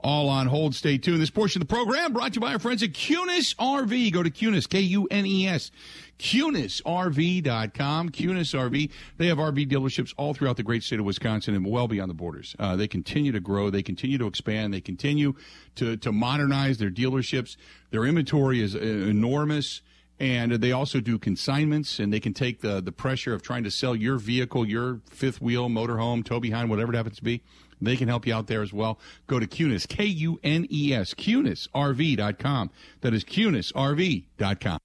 [0.00, 0.74] all on hold.
[0.74, 1.20] Stay tuned.
[1.20, 4.12] This portion of the program brought to you by our friends at Kunes RV.
[4.12, 5.70] Go to Kunes, K U N E S,
[6.18, 8.10] KunesRV.com.
[8.10, 8.90] Kunes RV.
[9.16, 12.14] They have RV dealerships all throughout the great state of Wisconsin and well beyond the
[12.14, 12.54] borders.
[12.58, 13.70] Uh, they continue to grow.
[13.70, 14.72] They continue to expand.
[14.72, 15.34] They continue
[15.76, 17.56] to, to modernize their dealerships.
[17.90, 19.82] Their inventory is uh, enormous.
[20.20, 23.70] And they also do consignments, and they can take the, the pressure of trying to
[23.70, 27.40] sell your vehicle, your fifth wheel, motorhome, tow behind, whatever it happens to be.
[27.80, 28.98] They can help you out there as well.
[29.26, 32.70] Go to Kunes, K U N E S, KunesRV.com.
[33.00, 34.78] That is KunesRV.com.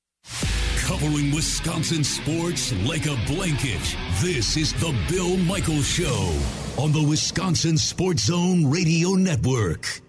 [0.86, 3.80] Covering Wisconsin sports like a blanket.
[4.22, 6.38] This is the Bill Michaels Show
[6.78, 10.02] on the Wisconsin Sports Zone Radio Network.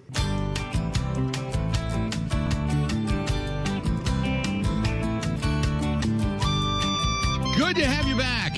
[7.56, 8.56] Good to have you back.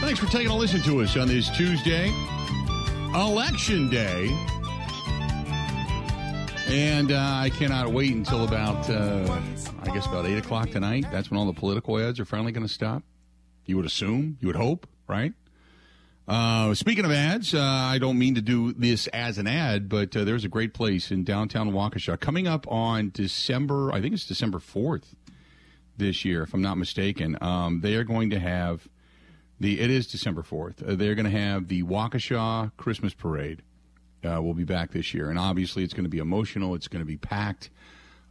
[0.00, 2.08] Thanks for taking a listen to us on this Tuesday,
[3.14, 4.28] Election Day.
[6.66, 9.40] And uh, I cannot wait until about, uh,
[9.82, 11.04] I guess, about 8 o'clock tonight.
[11.12, 13.02] That's when all the political ads are finally going to stop.
[13.66, 15.34] You would assume, you would hope, right?
[16.26, 20.16] Uh, speaking of ads, uh, I don't mean to do this as an ad, but
[20.16, 24.26] uh, there's a great place in downtown Waukesha coming up on December, I think it's
[24.26, 25.14] December 4th
[25.98, 27.36] this year, if I'm not mistaken.
[27.42, 28.88] Um, they are going to have
[29.62, 33.62] the, it is December 4th, uh, they're going to have the Waukesha Christmas Parade.
[34.24, 36.74] uh, will be back this year, and obviously it's going to be emotional.
[36.74, 37.70] It's going to be packed.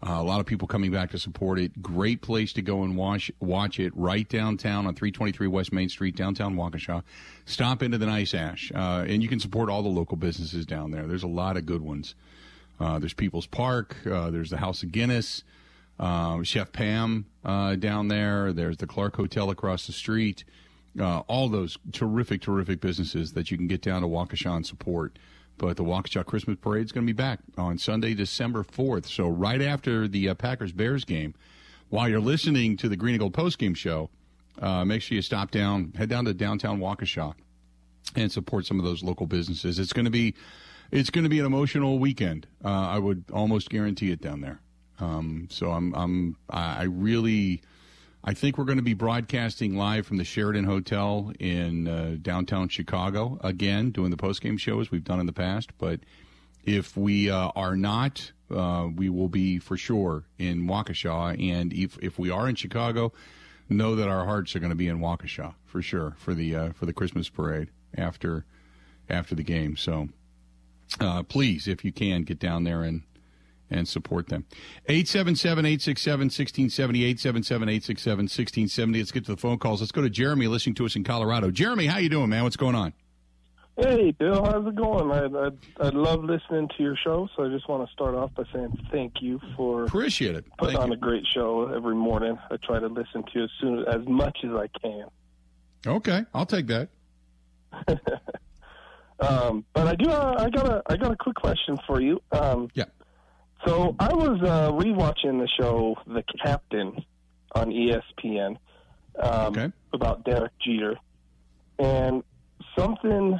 [0.05, 1.81] Uh, a lot of people coming back to support it.
[1.81, 6.15] Great place to go and watch watch it right downtown on 323 West Main Street,
[6.15, 7.03] downtown Waukesha.
[7.45, 10.91] Stop into the Nice Ash, uh, and you can support all the local businesses down
[10.91, 11.05] there.
[11.07, 12.15] There's a lot of good ones.
[12.79, 13.95] Uh, there's People's Park.
[14.05, 15.43] Uh, there's the House of Guinness.
[16.43, 18.51] Chef Pam down there.
[18.51, 20.43] There's the Clark Hotel across the street.
[20.99, 25.17] All those terrific, terrific businesses that you can get down to Waukesha and support.
[25.58, 29.06] But the Waukesha Christmas Parade is going to be back on Sunday, December 4th.
[29.06, 31.36] So right after the uh, Packers Bears game,
[31.89, 34.10] while you're listening to the Green and Gold postgame show,
[34.60, 37.36] uh, make sure you stop down, head down to downtown Waukesha,
[38.15, 39.77] and support some of those local businesses.
[39.77, 40.36] It's going to be
[40.91, 42.47] it's going to be an emotional weekend.
[42.63, 44.60] Uh, I would almost guarantee it down there.
[44.99, 47.62] Um, so I'm I'm I really
[48.23, 52.69] I think we're going to be broadcasting live from the Sheraton Hotel in uh, downtown
[52.69, 55.71] Chicago again, doing the postgame shows we've done in the past.
[55.79, 56.01] But
[56.63, 61.51] if we uh, are not, uh, we will be for sure in Waukesha.
[61.51, 63.12] And if if we are in Chicago,
[63.69, 66.73] know that our hearts are going to be in Waukesha for sure for the uh,
[66.73, 68.45] for the Christmas parade after
[69.10, 69.75] after the game.
[69.75, 70.10] So
[70.99, 73.01] uh, please, if you can, get down there and
[73.71, 74.45] and support them.
[74.89, 78.97] 877-867-1670, 877-867-1670.
[78.97, 79.81] Let's get to the phone calls.
[79.81, 81.49] Let's go to Jeremy listening to us in Colorado.
[81.49, 82.43] Jeremy, how you doing, man?
[82.43, 82.93] What's going on?
[83.77, 85.10] Hey, Bill, how's it going?
[85.12, 85.49] I, I,
[85.88, 88.77] I love listening to your show, so I just want to start off by saying
[88.91, 90.45] thank you for appreciate it.
[90.57, 90.95] Putting thank on you.
[90.95, 92.38] a great show every morning.
[92.51, 95.05] I try to listen to as soon as much as I can.
[95.88, 96.89] Okay, I'll take that.
[99.19, 100.10] um, but I do.
[100.10, 102.21] Uh, I got a I got a quick question for you.
[102.34, 102.86] Um, yeah.
[103.65, 107.06] So I was uh, rewatching the show The Captain
[107.54, 108.58] on ESPN
[109.21, 109.71] um, okay.
[109.93, 110.95] about Derek Jeter,
[111.78, 112.24] and
[112.78, 113.39] something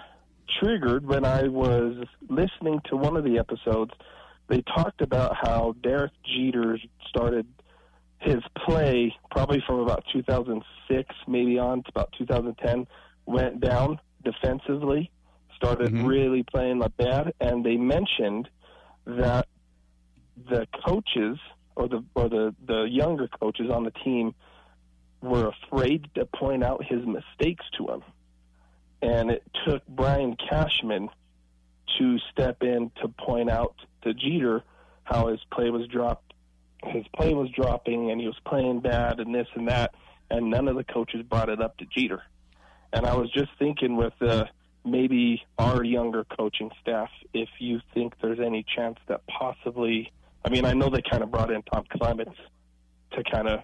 [0.60, 1.96] triggered when I was
[2.30, 3.92] listening to one of the episodes.
[4.48, 7.48] They talked about how Derek Jeter started
[8.20, 12.86] his play probably from about 2006, maybe on to about 2010,
[13.26, 15.10] went down defensively,
[15.56, 16.06] started Mhm.
[16.06, 18.50] really playing like bad, and they mentioned
[19.06, 19.48] that
[20.50, 21.38] the coaches
[21.76, 24.34] or the or the the younger coaches on the team
[25.22, 28.04] were afraid to point out his mistakes to him,
[29.02, 31.10] and it took Brian Cashman
[31.98, 34.64] to step in to point out to Jeter
[35.04, 36.34] how his play was dropped,
[36.86, 39.94] his play was dropping, and he was playing bad, and this and that,
[40.30, 42.24] and none of the coaches brought it up to Jeter.
[42.94, 44.46] And I was just thinking with uh,
[44.86, 50.12] maybe our younger coaching staff, if you think there's any chance that possibly,
[50.44, 52.38] I mean, I know they kind of brought in Tom Clements
[53.14, 53.60] to kind of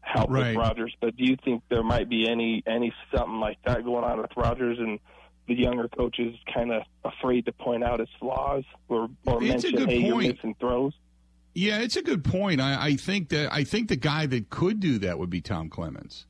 [0.00, 0.48] help Right.
[0.48, 4.04] with Rodgers, but do you think there might be any any something like that going
[4.04, 4.98] on with Rodgers and
[5.46, 9.88] the younger coaches kind of afraid to point out his flaws or, or It's mention,
[9.88, 10.92] hey, you're missing throws?
[11.54, 12.60] Yeah, it's a good point.
[12.60, 15.68] I, I think that I think the guy that could do that would be Tom
[15.68, 16.26] Clements.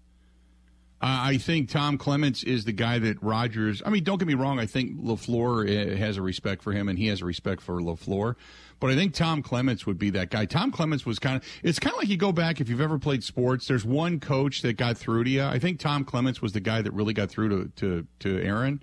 [1.02, 3.82] Uh, I think Tom Clements is the guy that Rodgers.
[3.84, 4.58] I mean, don't get me wrong.
[4.58, 7.80] I think LaFleur uh, has a respect for him, and he has a respect for
[7.80, 8.34] LaFleur.
[8.80, 10.46] But I think Tom Clements would be that guy.
[10.46, 11.44] Tom Clements was kind of.
[11.62, 13.68] It's kind of like you go back if you've ever played sports.
[13.68, 15.42] There's one coach that got through to you.
[15.44, 18.82] I think Tom Clements was the guy that really got through to to, to Aaron,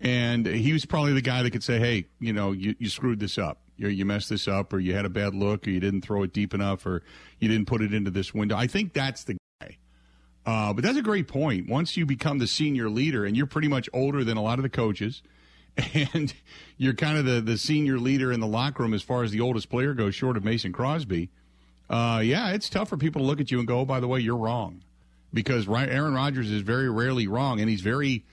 [0.00, 3.18] and he was probably the guy that could say, "Hey, you know, you, you screwed
[3.18, 3.62] this up.
[3.78, 6.22] You, you messed this up, or you had a bad look, or you didn't throw
[6.22, 7.02] it deep enough, or
[7.40, 9.78] you didn't put it into this window." I think that's the guy.
[10.44, 11.70] Uh, but that's a great point.
[11.70, 14.62] Once you become the senior leader, and you're pretty much older than a lot of
[14.62, 15.22] the coaches,
[16.14, 16.32] and
[16.76, 19.40] you're kind of the, the senior leader in the locker room as far as the
[19.40, 21.30] oldest player goes, short of Mason Crosby.
[21.88, 24.08] Uh, yeah, it's tough for people to look at you and go, oh, by the
[24.08, 24.82] way, you're wrong.
[25.32, 28.24] Because Aaron Rodgers is very rarely wrong, and he's very.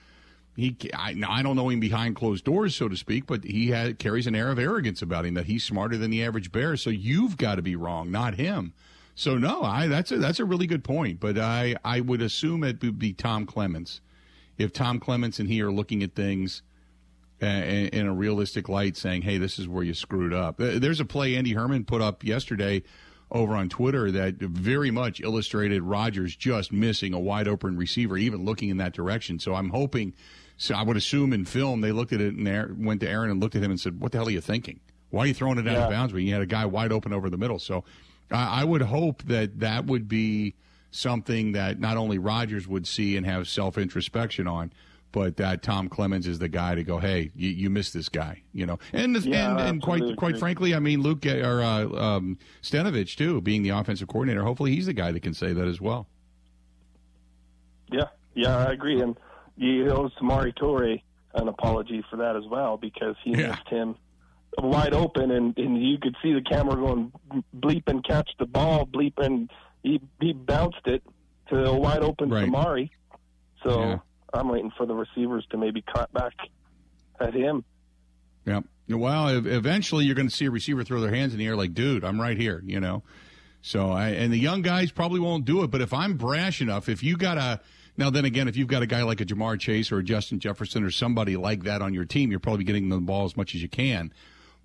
[0.56, 3.94] He, I, I don't know him behind closed doors, so to speak, but he has,
[3.98, 6.76] carries an air of arrogance about him that he's smarter than the average bear.
[6.76, 8.72] So you've got to be wrong, not him.
[9.16, 11.18] So no, I that's a that's a really good point.
[11.18, 14.00] But I I would assume it would be Tom Clements
[14.56, 16.62] if Tom Clements and he are looking at things
[17.44, 21.36] in, a realistic light, saying, "Hey, this is where you screwed up." There's a play
[21.36, 22.82] Andy Herman put up yesterday
[23.30, 28.44] over on Twitter that very much illustrated Rodgers just missing a wide open receiver, even
[28.44, 29.38] looking in that direction.
[29.38, 30.14] So I'm hoping.
[30.56, 33.40] So I would assume in film they looked at it and went to Aaron and
[33.40, 34.80] looked at him and said, "What the hell are you thinking?
[35.10, 35.84] Why are you throwing it out Yeah.
[35.84, 37.84] of bounds when you had a guy wide open over the middle?" So
[38.30, 40.54] I I would hope that that would be
[40.92, 44.72] something that not only Rodgers would see and have self introspection on,
[45.14, 48.42] but that Tom Clements is the guy to go, hey, you, you missed this guy,
[48.52, 51.86] you know, and Yeah, and, and quite quite frankly, I mean Luke uh, or uh,
[51.86, 55.68] um, Stenavich too, being the offensive coordinator, hopefully he's the guy that can say that
[55.68, 56.08] as well.
[57.92, 59.00] Yeah, yeah, I agree.
[59.00, 59.16] And
[59.56, 61.00] you know, Samori Toure,
[61.34, 63.50] an apology for that as well because he Yeah.
[63.50, 63.94] missed him
[64.58, 67.12] wide open, and, and you could see the camera going
[67.56, 69.48] bleep and catch the ball, bleep and
[69.84, 71.04] he he bounced it
[71.50, 72.48] to a wide open Right.
[72.48, 72.90] Samari.
[73.62, 73.98] So Yeah.
[74.34, 76.34] I'm waiting for the receivers to maybe cut back
[77.20, 77.64] at him.
[78.44, 78.60] Yeah.
[78.88, 81.72] Well, eventually you're going to see a receiver throw their hands in the air like,
[81.72, 83.02] dude, I'm right here, you know?
[83.62, 86.90] So, I, and the young guys probably won't do it, but if I'm brash enough,
[86.90, 87.60] if you got a,
[87.96, 90.38] now then again, if you've got a guy like a Ja'Marr Chase or a Justin
[90.38, 93.54] Jefferson or somebody like that on your team, you're probably getting the ball as much
[93.54, 94.12] as you can.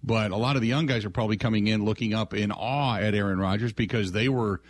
[0.04, 2.98] But a lot of the young guys are probably coming in looking up in awe
[2.98, 4.62] at Aaron Rodgers because they were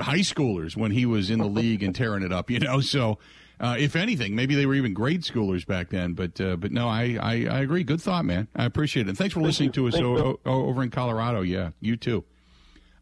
[0.00, 2.80] high schoolers when he was in the league and tearing it up, you know?
[2.86, 3.18] So,
[3.58, 6.12] uh, if anything, maybe they were even grade schoolers back then.
[6.12, 7.84] But uh, but no, I, I, I agree.
[7.84, 8.48] Good thought, man.
[8.54, 9.16] I appreciate it.
[9.16, 9.72] Thanks for listening you.
[9.74, 11.40] to us o- o- over in Colorado.
[11.42, 12.24] Yeah, you too.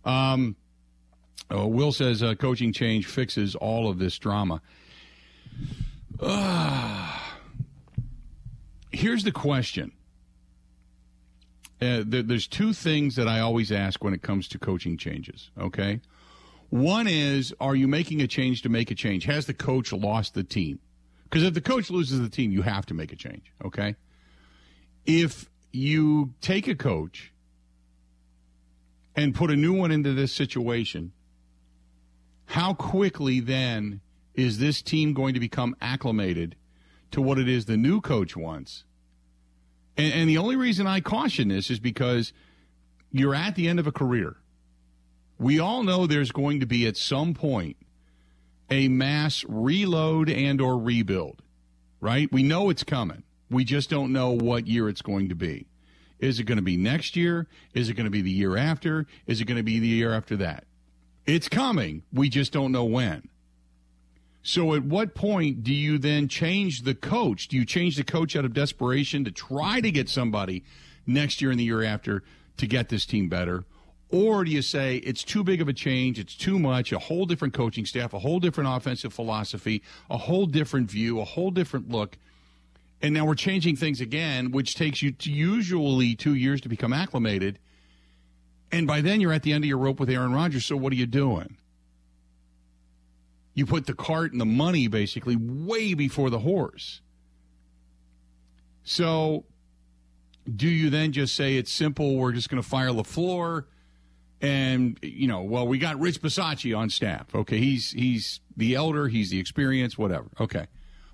[0.05, 0.55] Um,
[1.51, 4.61] oh, Will says uh, coaching change fixes all of this drama.
[8.93, 9.93] Here's the question.
[11.83, 15.51] Uh, there, there's two things that I always ask when it comes to coaching changes.
[15.59, 16.01] Okay,
[16.71, 19.25] one is, are you making a change to make a change?
[19.25, 20.79] Has the coach lost the team?
[21.25, 23.53] Because if the coach loses the team, you have to make a change.
[23.65, 23.97] Okay,
[25.05, 27.33] if you take a coach
[29.17, 31.13] and put a new one into this situation,
[32.47, 34.01] how quickly then
[34.35, 36.57] is this team going to become acclimated
[37.11, 38.85] to what it is the new coach wants?
[39.97, 42.33] And, and the only reason I caution this is because
[43.11, 44.37] you're at the end of a career.
[45.45, 47.77] We all know there's going to be at some point
[48.71, 51.43] a mass reload and or rebuild,
[52.01, 52.33] right?
[52.33, 53.25] We know it's coming.
[53.51, 55.67] We just don't know what year it's going to be.
[56.19, 57.47] Is it going to be next year?
[57.75, 59.07] Is it going to be the year after?
[59.27, 60.65] Is it going to be the year after that?
[61.27, 62.05] It's coming.
[62.11, 63.29] We just don't know when.
[64.43, 67.49] So, at what point do you then change the coach?
[67.49, 70.65] Do you change the coach out of desperation to try to get somebody
[71.07, 72.23] next year and the year after
[72.57, 73.65] to get this team better?
[74.15, 77.27] Or do you say it's too big of a change, it's too much, a whole
[77.27, 81.89] different coaching staff, a whole different offensive philosophy, a whole different view, a whole different
[81.89, 82.17] look?
[83.03, 86.93] And now we're changing things again, which takes you to usually two years to become
[86.93, 87.59] acclimated.
[88.71, 90.65] And by then you're at the end of your rope with Aaron Rodgers.
[90.65, 91.57] So what are you doing?
[93.53, 97.01] You put the cart and the money basically way before the horse.
[98.85, 99.45] So
[100.49, 102.15] do you then just say it's simple?
[102.17, 103.65] We're just going to fire LaFleur
[104.45, 107.35] and you know, well, we got Rich Bisaccia on staff.
[107.35, 110.27] Okay, he's he's the elder, he's the experience, whatever.
[110.39, 110.67] Okay,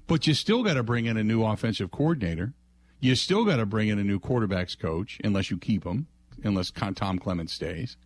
[0.07, 2.53] but you still got to bring in a new offensive coordinator.
[2.99, 6.09] You still got to bring in a new quarterbacks coach, unless you keep him,
[6.43, 7.97] unless Tom Clements stays.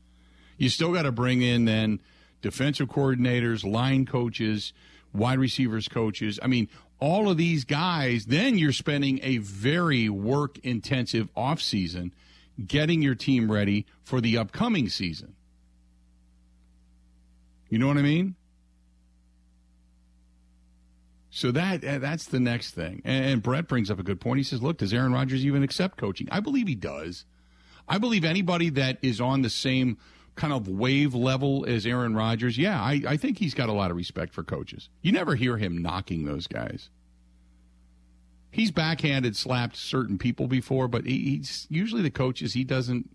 [0.59, 2.01] You still got to bring in then
[2.43, 4.73] defensive coordinators, line coaches,
[5.13, 6.39] wide receivers coaches.
[6.43, 6.69] I mean,
[7.01, 8.27] all of these guys.
[8.27, 12.13] Then you're spending a very work intensive offseason
[12.65, 15.35] getting your team ready for the upcoming season.
[17.69, 18.37] You know what I mean?
[21.31, 23.03] So that uh, that's the next thing.
[23.05, 24.39] And, and Brett brings up a good point.
[24.39, 27.25] He says, "Look, does Aaron Rodgers even accept coaching?" I believe he does.
[27.89, 29.99] I believe anybody that is on the same
[30.37, 33.91] kind of wave level as Aaron Rodgers, yeah, I, I think he's got a lot
[33.91, 34.89] of respect for coaches.
[35.03, 36.91] You never hear him knocking those guys.
[38.55, 42.53] He's backhanded slapped certain people before, but he, he's usually the coaches.
[42.53, 43.11] He doesn't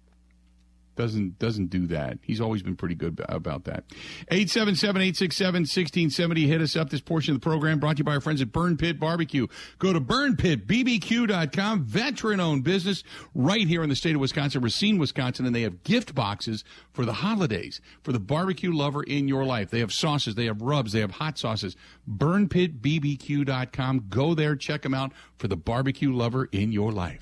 [0.99, 2.19] doesn't doesn't do that.
[2.21, 3.85] He's always been pretty good about that.
[4.31, 6.45] 877-867-1670.
[6.45, 6.89] Hit us up.
[6.89, 9.47] This portion of the program brought to you by our friends at Burn Pit Barbecue.
[9.77, 11.85] Go to burnpitbbq.com.
[11.85, 16.13] Veteran-owned business right here in the state of Wisconsin, Racine, Wisconsin, and they have gift
[16.13, 19.69] boxes for the holidays for the barbecue lover in your life.
[19.69, 21.77] They have sauces, they have rubs, they have hot sauces.
[22.09, 24.05] Burnpitbbq.com.
[24.09, 27.21] Go there, check them out for the barbecue lover in your life.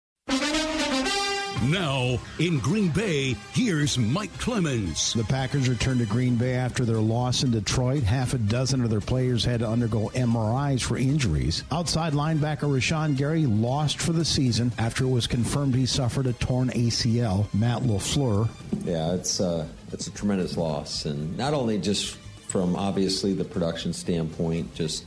[1.69, 5.13] Now, in Green Bay, here's Mike Clemens.
[5.13, 8.01] The Packers returned to Green Bay after their loss in Detroit.
[8.01, 11.63] Half a dozen of their players had to undergo MRIs for injuries.
[11.71, 16.33] Outside linebacker Rashan Gary lost for the season after it was confirmed he suffered a
[16.33, 17.45] torn ACL.
[17.53, 18.49] Matt LaFleur.
[18.83, 22.15] Yeah, it's uh, it's a tremendous loss, and not only just
[22.47, 25.05] from obviously the production standpoint, just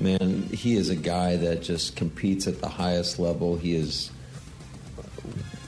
[0.00, 3.54] man, he is a guy that just competes at the highest level.
[3.54, 4.10] He is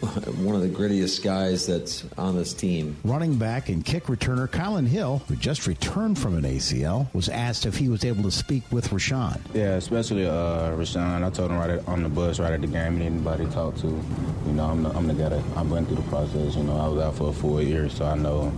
[0.38, 2.96] one of the grittiest guys that's on this team.
[3.04, 7.66] Running back and kick returner Kylin Hill, who just returned from an ACL, was asked
[7.66, 9.38] if he was able to speak with Rashan.
[9.52, 11.22] Yeah, especially uh, Rashan.
[11.22, 13.50] I told him right at, on the bus, right at the game, and anybody to
[13.52, 13.88] talk to.
[13.88, 16.56] You know, I'm the, I'm the guy that I went through the process.
[16.56, 18.52] You know, I was out for four years, so I know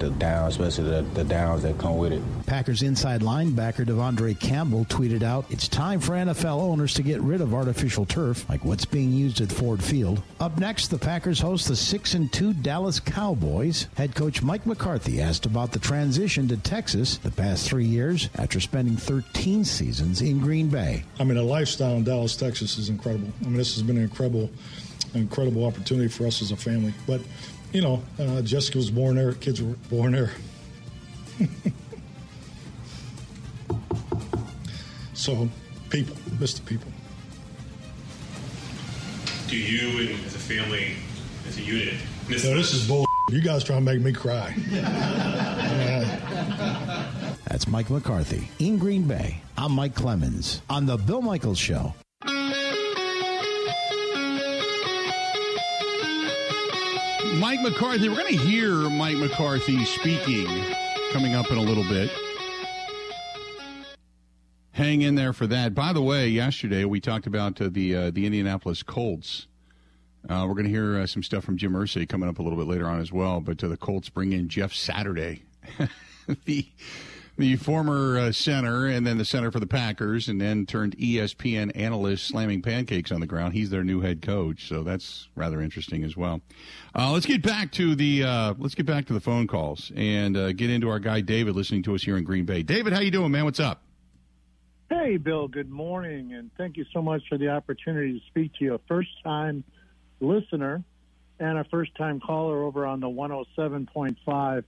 [0.00, 2.22] the downs, especially the, the downs that come with it.
[2.46, 7.40] Packers inside linebacker De'Vondre Campbell tweeted out, It's time for NFL owners to get rid
[7.40, 10.22] of artificial turf, like what's being used at Ford Field.
[10.40, 13.86] Up next, the Packers host the 6 and 2 Dallas Cowboys.
[13.94, 18.60] Head coach Mike McCarthy asked about the transition to Texas the past three years after
[18.60, 21.04] spending 13 seasons in Green Bay.
[21.18, 23.28] I mean, a lifestyle in Dallas, Texas is incredible.
[23.42, 24.50] I mean, this has been an incredible,
[25.14, 26.94] incredible opportunity for us as a family.
[27.06, 27.20] But
[27.72, 30.32] you know, uh, Jessica was born there, kids were born there.
[35.14, 35.48] so,
[35.88, 36.64] people, Mr.
[36.64, 36.90] People.
[39.48, 40.94] Do you, and as a family,
[41.48, 41.94] as a unit,
[42.28, 43.04] miss no, this is bull.
[43.30, 44.52] You guys trying to make me cry.
[47.46, 49.40] That's Mike McCarthy in Green Bay.
[49.56, 51.94] I'm Mike Clemens on The Bill Michaels Show.
[57.40, 58.10] Mike McCarthy.
[58.10, 60.46] We're going to hear Mike McCarthy speaking
[61.10, 62.10] coming up in a little bit.
[64.72, 65.74] Hang in there for that.
[65.74, 69.46] By the way, yesterday we talked about uh, the uh, the Indianapolis Colts.
[70.28, 72.58] Uh, we're going to hear uh, some stuff from Jim Irsay coming up a little
[72.58, 73.40] bit later on as well.
[73.40, 75.42] But uh, the Colts bring in Jeff Saturday,
[76.44, 76.68] the
[77.40, 81.72] the former uh, center and then the center for the Packers, and then turned ESPN
[81.74, 83.54] analyst slamming pancakes on the ground.
[83.54, 86.42] He's their new head coach, so that's rather interesting as well.
[86.94, 90.36] Uh, let's get back to the uh, let's get back to the phone calls and
[90.36, 92.62] uh, get into our guy David listening to us here in Green Bay.
[92.62, 93.44] David, how you doing, man?
[93.44, 93.82] What's up?
[94.90, 95.48] Hey, Bill.
[95.48, 98.74] Good morning, and thank you so much for the opportunity to speak to you.
[98.74, 99.64] A first time
[100.20, 100.84] listener
[101.38, 104.64] and a first time caller over on the 107.5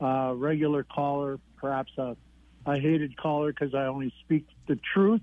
[0.00, 2.16] uh, regular caller, perhaps a,
[2.66, 5.22] a hated caller because I only speak the truth,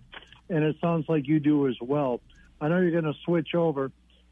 [0.49, 2.21] and it sounds like you do as well.
[2.59, 3.91] I know you're going to switch over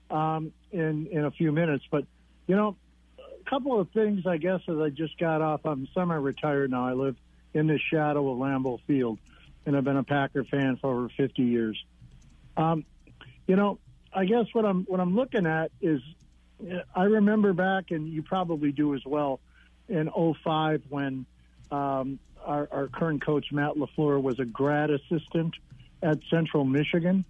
[0.09, 2.05] um, in in a few minutes, but
[2.47, 2.75] you know,
[3.19, 5.61] a couple of things I guess as I just got off.
[5.65, 6.87] I'm semi-retired now.
[6.87, 7.15] I live
[7.53, 9.19] in the shadow of Lambeau Field,
[9.65, 11.83] and I've been a Packer fan for over 50 years.
[12.57, 12.85] Um,
[13.47, 13.79] you know,
[14.13, 16.01] I guess what I'm what I'm looking at is
[16.95, 19.39] I remember back, and you probably do as well,
[19.89, 20.09] in
[20.43, 21.25] 05 when
[21.71, 25.55] um, our, our, current coach Matt LaFleur was a grad assistant
[26.01, 27.25] at Central Michigan,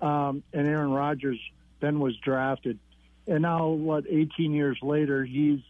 [0.00, 1.38] um, and Aaron Rodgers
[1.80, 2.78] then was drafted.
[3.26, 5.60] And now, what, 18 years later, he's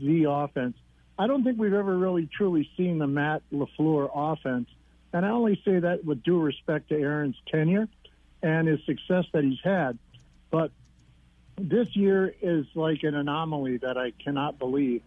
[0.00, 0.76] the offense.
[1.18, 4.68] I don't think we've ever really truly seen the Matt LaFleur offense.
[5.12, 7.88] And I only say that with due respect to Aaron's tenure
[8.42, 9.98] and his success that he's had.
[10.50, 10.70] But
[11.56, 15.02] this year is like an anomaly that I cannot believe.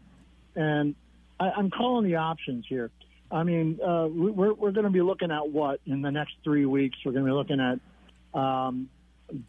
[0.55, 0.95] And
[1.39, 2.91] I, I'm calling the options here.
[3.31, 6.65] I mean, uh, we're, we're going to be looking at what in the next three
[6.65, 6.97] weeks?
[7.03, 8.89] We're going to be looking at um,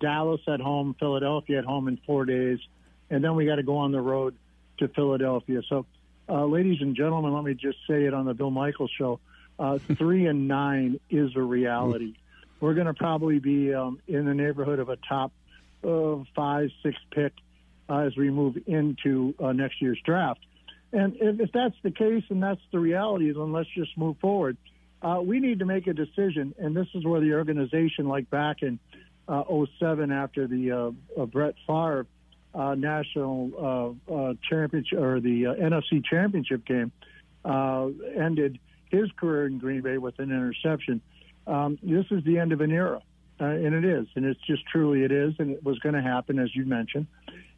[0.01, 2.59] Dallas at home, Philadelphia at home in four days,
[3.11, 4.35] and then we got to go on the road
[4.79, 5.63] to Philadelphia.
[5.69, 5.87] So,
[6.29, 9.21] uh, ladies and gentlemen, let me just say it on the Bill Michaels show:
[9.59, 12.15] uh, three and nine is a reality.
[12.61, 15.33] We're going to probably be um, in the neighborhood of a top
[15.85, 17.33] uh, five, six pick
[17.89, 20.41] uh, as we move into uh, next year's draft.
[20.93, 24.57] And if, that's the case and that's the reality, then let's just move forward.
[25.03, 28.63] Uh, we need to make a decision, and this is where the organization, like back
[28.63, 28.79] in
[29.29, 29.43] uh,
[29.79, 32.07] 07 after the uh, uh, Brett Favre
[32.55, 36.93] uh, national uh, championship or the NFC championship game
[37.45, 38.59] ended
[38.91, 41.01] his career in Green Bay with an interception.
[41.47, 43.03] Um, this is the end of an era,
[43.39, 46.39] and it is, and it's just truly it is, and it was going to happen
[46.39, 47.07] as you mentioned.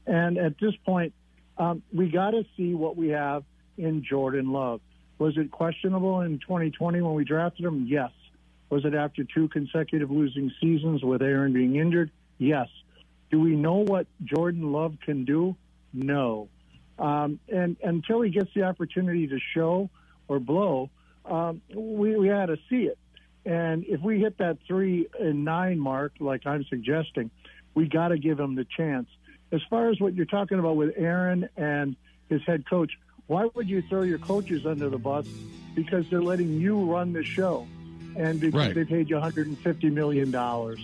[0.06, 1.12] And at this point,
[1.58, 3.44] um, we got to see what we have
[3.76, 4.80] in Jordan Love.
[5.18, 7.86] Was it questionable in 2020 when we drafted him?
[7.88, 8.10] Yes.
[8.70, 12.10] Was it after two consecutive losing seasons with Aaron being injured?
[12.38, 12.68] Yes.
[13.30, 15.56] Do we know what Jordan Love can do?
[15.92, 16.48] No.
[16.98, 19.90] Um, and until he gets the opportunity to show
[20.28, 20.90] or blow,
[21.24, 22.98] um, we, we had to see it.
[23.44, 27.30] And if we hit that three and nine mark, like I'm suggesting,
[27.74, 29.08] we got to give him the chance.
[29.50, 31.96] As far as what you're talking about with Aaron and
[32.28, 32.92] his head coach,
[33.26, 35.26] why would you throw your coaches under the bus?
[35.74, 37.66] Because they're letting you run the show
[38.16, 38.74] and because right.
[38.74, 40.80] they paid you 150 million dollars.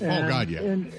[0.00, 0.60] Oh God, yeah.
[0.60, 0.92] And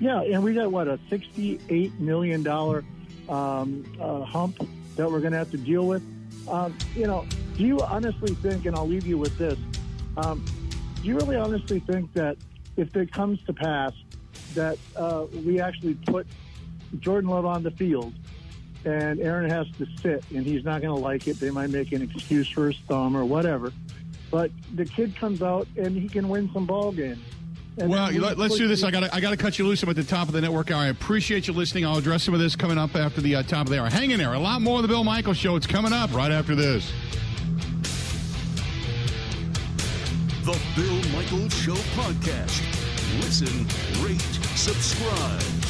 [0.00, 2.84] yeah, and we got what a 68 million dollar
[3.28, 4.58] um, uh, hump
[4.96, 6.02] that we're going to have to deal with.
[6.48, 8.64] Um, you know, do you honestly think?
[8.66, 9.58] And I'll leave you with this.
[10.16, 10.44] Um,
[11.02, 12.36] do you really honestly think that
[12.76, 13.92] if it comes to pass,
[14.54, 16.26] that uh, we actually put
[17.00, 18.12] Jordan Love on the field,
[18.84, 21.38] and Aaron has to sit, and he's not going to like it.
[21.40, 23.72] They might make an excuse for his thumb or whatever.
[24.30, 27.22] But the kid comes out and he can win some ball games.
[27.78, 28.82] And Well, we let, us do this.
[28.82, 29.82] I got I got to cut you loose.
[29.82, 30.82] I'm at the top of the network hour.
[30.82, 31.86] I appreciate you listening.
[31.86, 33.88] I'll address some of this coming up after the uh, top of the hour.
[33.88, 34.34] Hang in there.
[34.34, 35.54] A lot more of the Bill Michaels Show.
[35.56, 36.92] It's coming up right after this.
[40.44, 42.64] The Bill Michaels Show podcast.
[43.22, 43.66] Listen,
[44.04, 44.20] rate,
[44.56, 45.67] subscribe.